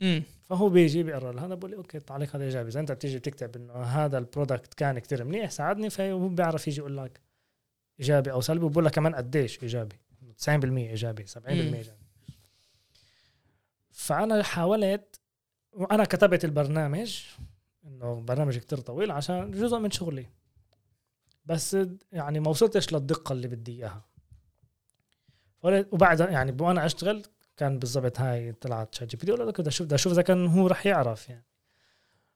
[0.01, 2.69] امم فهو بيجي بيقرأ هذا بقول لي okay التعليق هذا إيجابي.
[2.69, 6.79] إذا أنت بتيجي بتكتب إنه هذا ال product كان كتير منيح ساعدني فهو بيعرف يجي
[6.79, 7.21] يقول لك
[7.99, 8.65] إيجابي أو سلبي.
[8.65, 9.95] وبقول لك كمان قديش إيجابي.
[10.37, 11.49] 90% إيجابي 70% مم.
[11.49, 11.97] إيجابي.
[13.91, 15.19] فأنا حاولت
[15.71, 17.23] وأنا كتبت البرنامج
[17.85, 20.25] إنه برنامج كتير طويل عشان جزء من شغلي.
[21.45, 21.77] بس
[22.11, 24.05] يعني ما وصلتش للدقة اللي بدي إياها.
[25.59, 27.23] فقلت- وبعد يعني وأنا أشتغل
[27.57, 31.29] كان بالضبط هاي طلعت ChatGPT ولا بدي أشوف بدي أشوف إذا كان هو رح يعرف
[31.29, 31.45] يعني.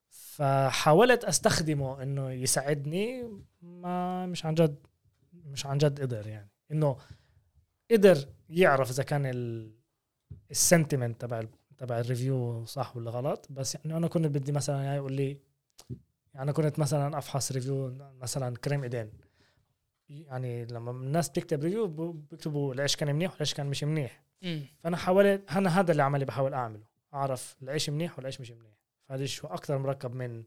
[0.10, 3.30] فحاولت أستخدمه إنه يساعدني
[3.62, 4.88] ما مش عن جد
[5.34, 6.50] مش عن جد قدر يعني.
[6.72, 6.98] إنه
[7.92, 8.18] قدر
[8.50, 9.26] يعرف إذا كان
[10.52, 11.44] ال sentiment تبع
[11.78, 15.38] تبع ال review صح ولا غلط بس يعني أنا كنت بدي مثلا يعني يقول لي
[16.38, 17.90] يعني كنت مثلا أفحص review
[18.22, 19.12] مثلا كريم إيدين.
[20.10, 24.24] يعني لما الناس بتكتب review بيكتبوا ليش كان منيح وليش كان مش منيح.
[24.44, 26.84] امم فأنا حاولت أنا هذا اللي عملي بحاول أعمله
[27.14, 28.74] أعرف لعيش منيح ولعيش مش منيح.
[29.10, 30.44] فهذا شو أكثر مركب من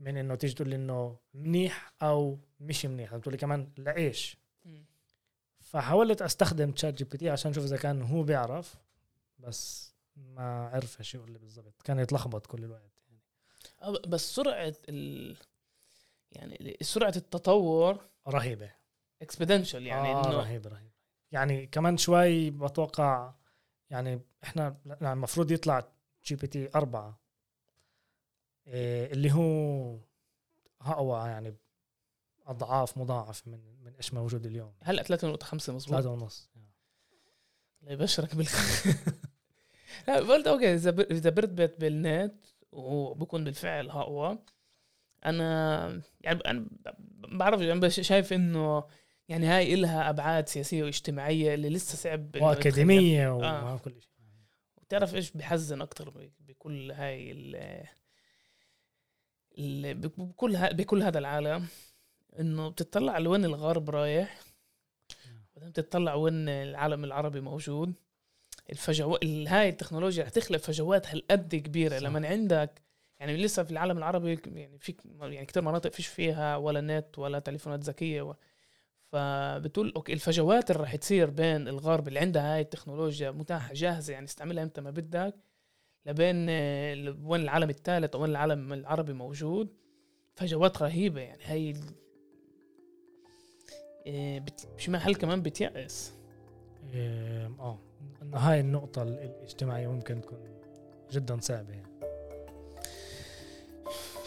[0.00, 3.16] من إنه تيجي تقول لي إنه منيح أو مش منيح.
[3.16, 4.38] تقول لي كمان لعيش
[5.60, 8.76] فحاولت أستخدم ChatGPT عشان أشوف إذا كان هو بيعرف
[9.38, 11.82] بس ما عرفش يقول لي بالضبط.
[11.82, 12.90] كان يتلخبط كل الوقت.
[13.90, 15.36] بس سرعة ال
[16.32, 18.70] يعني سرعة التطور رهيبة.
[19.22, 20.90] exponential يعني آه إنه رهيب رهيب
[21.32, 23.34] يعني كمان شوي بتوقع
[23.90, 25.88] يعني إحنا المفروض يطلع
[26.24, 27.20] GPT أربعة
[28.66, 29.98] إيه اللي هو
[30.80, 31.56] أقوى يعني
[32.46, 34.74] أضعاف مضاعف من من إيش موجود اليوم.
[34.82, 35.80] هلأ 3.5 مظبوط.
[35.80, 36.50] ثلاثة ونص
[37.82, 38.94] الله يبشرك بالخير
[40.08, 44.38] لا قلت okay إذا إذا برتبط بالنت وبكون بالفعل اقوى
[45.24, 46.66] أنا يعني أنا
[47.28, 48.84] بعرف يعني بس شايف إنه
[49.28, 53.74] يعني هاي إلها أبعاد سياسية واجتماعية اللي لسه صعب إنه وأكاديمية آه.
[53.74, 54.10] وكل شيء.
[54.76, 57.56] وتعرف إيش بحزن أكثر بكل هاي ال
[59.58, 61.66] ال- بكل ها بكل هذا العالم؟
[62.38, 64.40] إنه بتطلع لوين الغرب رايح
[65.56, 67.94] بعدين بتطلع وين العالم العربي موجود.
[68.70, 71.98] الفجوات هاي التكنولوجيا رح تخلق فجوات هالقد كبيرة.
[71.98, 72.02] صح.
[72.04, 72.82] لما عندك
[73.20, 77.38] يعني لسه في العالم العربي يعني في يعني كثير مناطق فيش فيها ولا نت ولا
[77.38, 78.34] تليفونات ذكية و...
[79.12, 84.24] فبتقول okay الفجوات اللي رح تصير بين الغرب اللي عندها هاي التكنولوجيا متاحة جاهزة يعني
[84.24, 85.34] استعملها إمتى ما بدك
[86.06, 86.36] لبين
[87.24, 89.68] وين العالم الثالث أو وين العالم العربي موجود.
[90.34, 91.94] فجوات رهيبة يعني هاي ال-
[94.06, 96.12] آه، بت- مش محل كمان بتيأس؟
[97.60, 97.78] آه.
[98.22, 100.38] إنه هاي النقطة ال- الاجتماعية ممكن تكون
[101.12, 101.86] جدا صعبة يعني.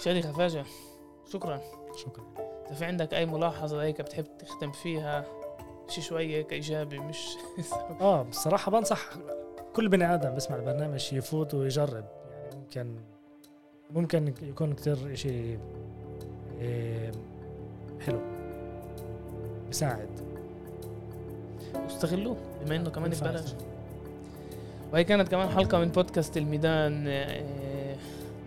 [0.04, 0.64] شادي خفاجة
[1.34, 1.62] شكرا.
[1.96, 2.24] شكرا.
[2.68, 5.26] إذا في عندك أي ملاحظة هيك بتحب تختم فيها
[5.88, 7.28] شي شوي هيك إيجابي مش
[8.02, 9.10] آه بصراحة بنصح
[9.76, 12.06] كل بني آدم بسمع البرنامج يفوت ويجرب.
[12.76, 12.90] يعني
[13.92, 15.58] ممكن ممكن يكون كتير إشي
[16.60, 17.12] إيه،
[18.06, 18.20] حلو
[19.68, 20.10] بيساعد
[21.76, 23.50] واستغلوه بما إنه كمان ببلاش.
[24.94, 27.96] وهي كانت كمان حلقة من بودكاست الميدان آه،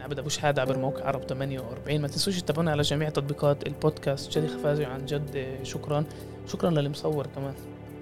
[0.01, 4.31] عبد أبو شحاده عبر موقع عرب 48 ما تنسوش تتابعونا على جميع تطبيقات البودكاست.
[4.31, 6.05] شادي خفازي عن جد آه، شكرا.
[6.47, 7.55] شكرا للمصور كمان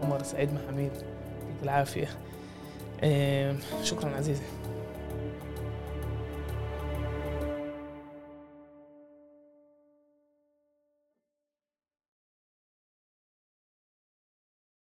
[0.02, 2.08] عمر سعيد محميد يعطيك العافية.
[3.02, 4.42] إيه، شكرا عزيزي.